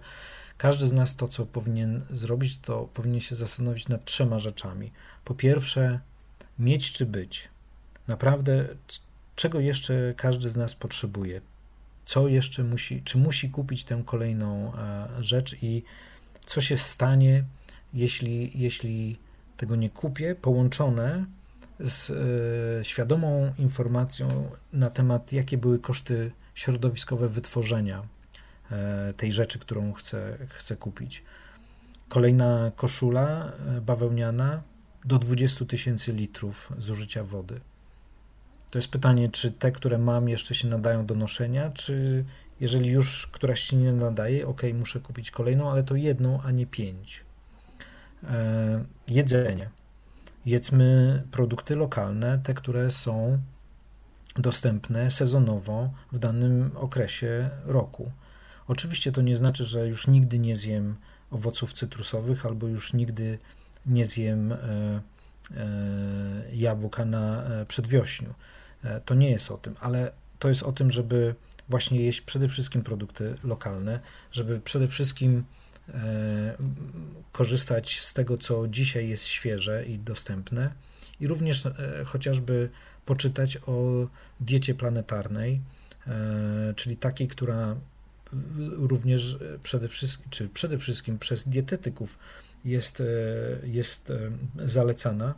[0.57, 4.93] każdy z nas to, co powinien zrobić, to powinien się zastanowić nad trzema rzeczami.
[5.25, 6.01] Po pierwsze,
[6.61, 7.49] mieć czy być.
[8.09, 8.69] Naprawdę,
[9.37, 11.41] czego jeszcze każdy z nas potrzebuje?
[12.05, 15.83] Co jeszcze musi, czy musi kupić tę kolejną e, rzecz i
[16.47, 17.45] co się stanie,
[17.95, 19.19] jeśli, jeśli
[19.57, 21.25] tego nie kupię, połączone
[21.81, 28.03] z e, świadomą informacją na temat, jakie były koszty środowiskowe wytworzenia
[28.73, 31.23] E, tej rzeczy, którą chcę, chcę kupić.
[32.09, 33.53] Kolejna koszula
[33.83, 34.63] bawełniana
[35.05, 37.61] do 20 tysięcy litrów zużycia wody.
[38.71, 42.25] To jest pytanie, czy te, które mam, jeszcze się nadają do noszenia, czy
[42.61, 46.67] jeżeli już któraś się nie nadaje, ok, muszę kupić kolejną, ale to jedną, a nie
[46.67, 47.25] pięć.
[48.25, 49.71] E, jedzenie.
[50.47, 53.39] Jedzmy produkty lokalne, te, które są
[54.37, 58.13] dostępne sezonowo w danym okresie roku.
[58.69, 60.97] Oczywiście to nie znaczy, że już nigdy nie zjem
[61.31, 63.39] owoców cytrusowych albo już nigdy
[63.87, 65.01] nie zjem e, e,
[66.53, 68.35] jabłka na e, przedwiośniu.
[69.05, 71.35] To nie jest o tym, ale to jest o tym, żeby
[71.69, 74.01] właśnie jeść przede wszystkim produkty lokalne,
[74.33, 75.45] żeby przede wszystkim
[77.33, 80.73] korzystać z tego, co dzisiaj jest świeże i dostępne,
[81.21, 81.69] i również
[82.05, 82.71] chociażby
[83.07, 84.07] poczytać o
[84.41, 85.61] diecie planetarnej,
[86.77, 87.77] czyli takiej, która
[88.59, 92.19] również przede wszystkim, czy przede wszystkim przez dietetyków
[92.65, 93.05] jest, e,
[93.67, 94.31] jest e,
[94.69, 95.35] zalecana.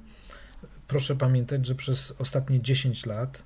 [0.88, 3.42] Proszę pamiętać, że przez ostatnie 10 lat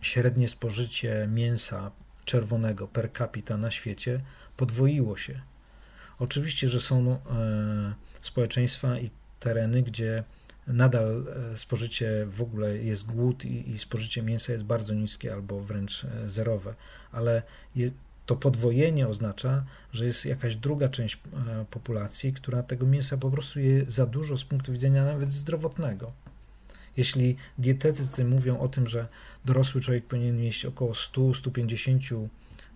[0.00, 1.90] średnie spożycie mięsa
[2.24, 4.20] czerwonego per capita na świecie
[4.56, 5.40] podwoiło się.
[6.18, 7.18] Oczywiście, że są
[8.20, 10.24] społeczeństwa i tereny, gdzie
[10.66, 16.06] nadal spożycie w ogóle jest głód i, i spożycie mięsa jest bardzo niskie albo wręcz
[16.26, 16.74] zerowe,
[17.12, 17.42] ale
[18.26, 23.60] to podwojenie oznacza, że jest jakaś druga część e, populacji, która tego mięsa po prostu
[23.60, 26.12] je za dużo z punktu widzenia nawet zdrowotnego.
[26.96, 29.08] Jeśli dietetycy mówią o tym, że
[29.44, 32.28] dorosły człowiek powinien mieć około 100-150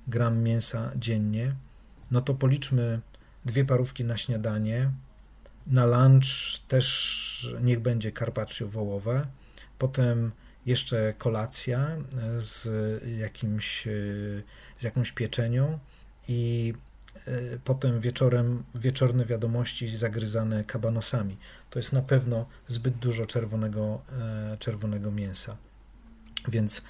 [0.08, 1.54] gram mięsa dziennie,
[2.10, 3.00] no to policzmy
[3.44, 4.90] dwie parówki na śniadanie,
[5.66, 9.26] na lunch też niech będzie carpaccio wołowe,
[9.78, 10.32] potem
[10.68, 12.68] jeszcze kolacja e, z
[13.18, 13.90] jakimś, e,
[14.78, 15.78] z jakąś pieczenią
[16.28, 16.74] i
[17.26, 17.30] e,
[17.64, 21.36] potem wieczorem wieczorne wiadomości zagryzane kabanosami.
[21.70, 24.02] To jest na pewno zbyt dużo czerwonego,
[24.58, 25.56] czerwonego mięsa.
[26.48, 26.82] Więc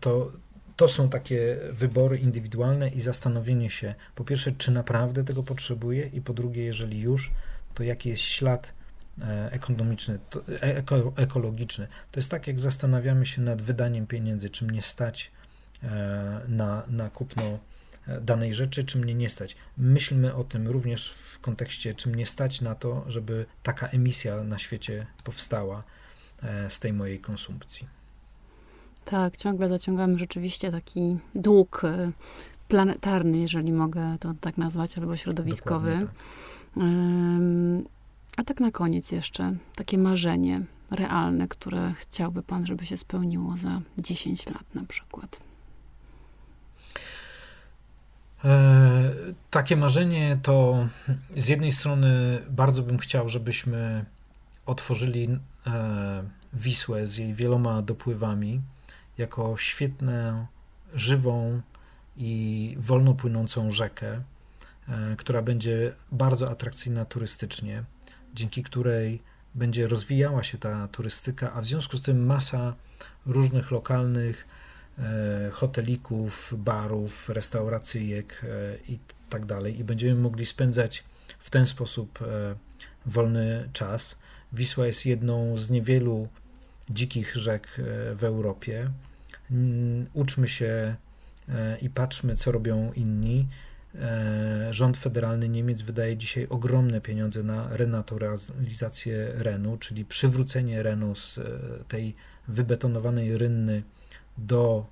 [0.00, 0.32] to,
[0.76, 6.20] to są takie wybory indywidualne i zastanowienie się, po pierwsze, czy naprawdę tego potrzebuję, i
[6.20, 7.30] po drugie, jeżeli już,
[7.74, 8.72] to jaki jest ślad
[9.50, 10.18] ekonomiczny,
[10.48, 11.86] e, eko, ekologiczny.
[12.10, 15.32] To jest tak, jak zastanawiamy się nad wydaniem pieniędzy, czy mnie stać
[15.82, 17.58] e, na, na kupno
[18.22, 19.56] danej rzeczy, czy mnie nie stać.
[19.78, 24.58] Myślmy o tym również w kontekście, czy mnie stać na to, żeby taka emisja na
[24.58, 25.82] świecie powstała
[26.68, 27.88] z tej mojej konsumpcji.
[29.04, 31.82] Tak, ciągle zaciągamy rzeczywiście taki dług
[32.68, 35.98] planetarny, jeżeli mogę to tak nazwać, albo środowiskowy.
[36.00, 36.84] Tak.
[38.36, 43.80] A tak na koniec jeszcze takie marzenie realne, które chciałby Pan, żeby się spełniło za
[43.98, 45.40] 10 lat na przykład.
[48.44, 49.12] E,
[49.50, 50.86] takie marzenie to
[51.36, 54.04] z jednej strony bardzo bym chciał, żebyśmy
[54.66, 56.22] otworzyli e,
[56.52, 58.60] Wisłę z jej wieloma dopływami
[59.18, 60.46] jako świetną,
[60.94, 61.60] żywą
[62.16, 64.22] i wolno płynącą rzekę,
[64.88, 67.84] e, która będzie bardzo atrakcyjna turystycznie,
[68.34, 69.22] dzięki której
[69.54, 72.74] będzie rozwijała się ta turystyka, a w związku z tym masa
[73.26, 74.48] różnych lokalnych
[74.98, 78.98] e, hotelików, barów, restauracyjek e, i
[79.30, 79.78] tak dalej.
[79.78, 81.04] I będziemy mogli spędzać
[81.38, 82.18] w ten sposób
[83.06, 84.16] wolny czas.
[84.52, 86.28] Wisła jest jedną z niewielu
[86.90, 87.80] dzikich rzek
[88.14, 88.90] w Europie.
[90.12, 90.96] Uczmy się
[91.82, 93.48] i patrzmy, co robią inni.
[93.94, 101.38] E, rząd federalny Niemiec wydaje dzisiaj ogromne pieniądze na renaturalizację Renu, czyli przywrócenie Renu z
[101.38, 101.44] e,
[101.88, 102.14] tej
[102.48, 103.82] wybetonowanej rynny
[104.38, 104.86] do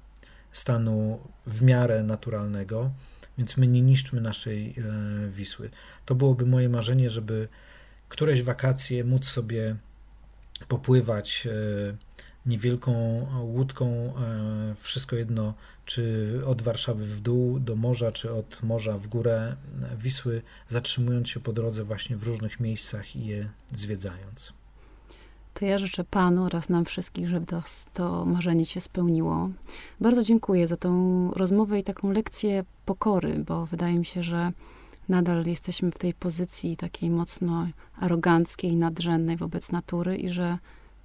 [0.53, 2.91] stanu w miarę naturalnego,
[3.39, 5.71] więc my nie niszczmy naszej e, Wisły.
[6.07, 7.49] To byłoby moje marzenie, żeby
[8.09, 9.77] któreś wakacje móc sobie
[10.69, 11.49] popływać
[12.49, 12.93] niewielką
[13.43, 19.09] łódką, e, wszystko jedno, czy od Warszawy w dół do morza, czy od morza w
[19.09, 19.57] górę
[19.97, 24.53] Wisły, zatrzymując się po drodze właśnie w różnych miejscach i je zwiedzając.
[25.55, 27.61] To ja życzę Panu oraz nam wszystkich, żeby to,
[27.95, 29.51] to marzenie się spełniło.
[30.01, 34.53] Bardzo dziękuję za tą rozmowę i taką lekcję pokory, bo wydaje mi się, że
[35.09, 37.69] nadal jesteśmy w tej pozycji takiej mocno
[38.01, 40.59] aroganckiej, nadrzędnej wobec natury i że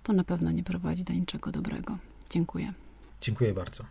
[0.03, 1.97] to na pewno nie prowadzi do niczego dobrego.
[2.29, 2.73] Dziękuję.
[3.21, 3.83] Dziękuję bardzo.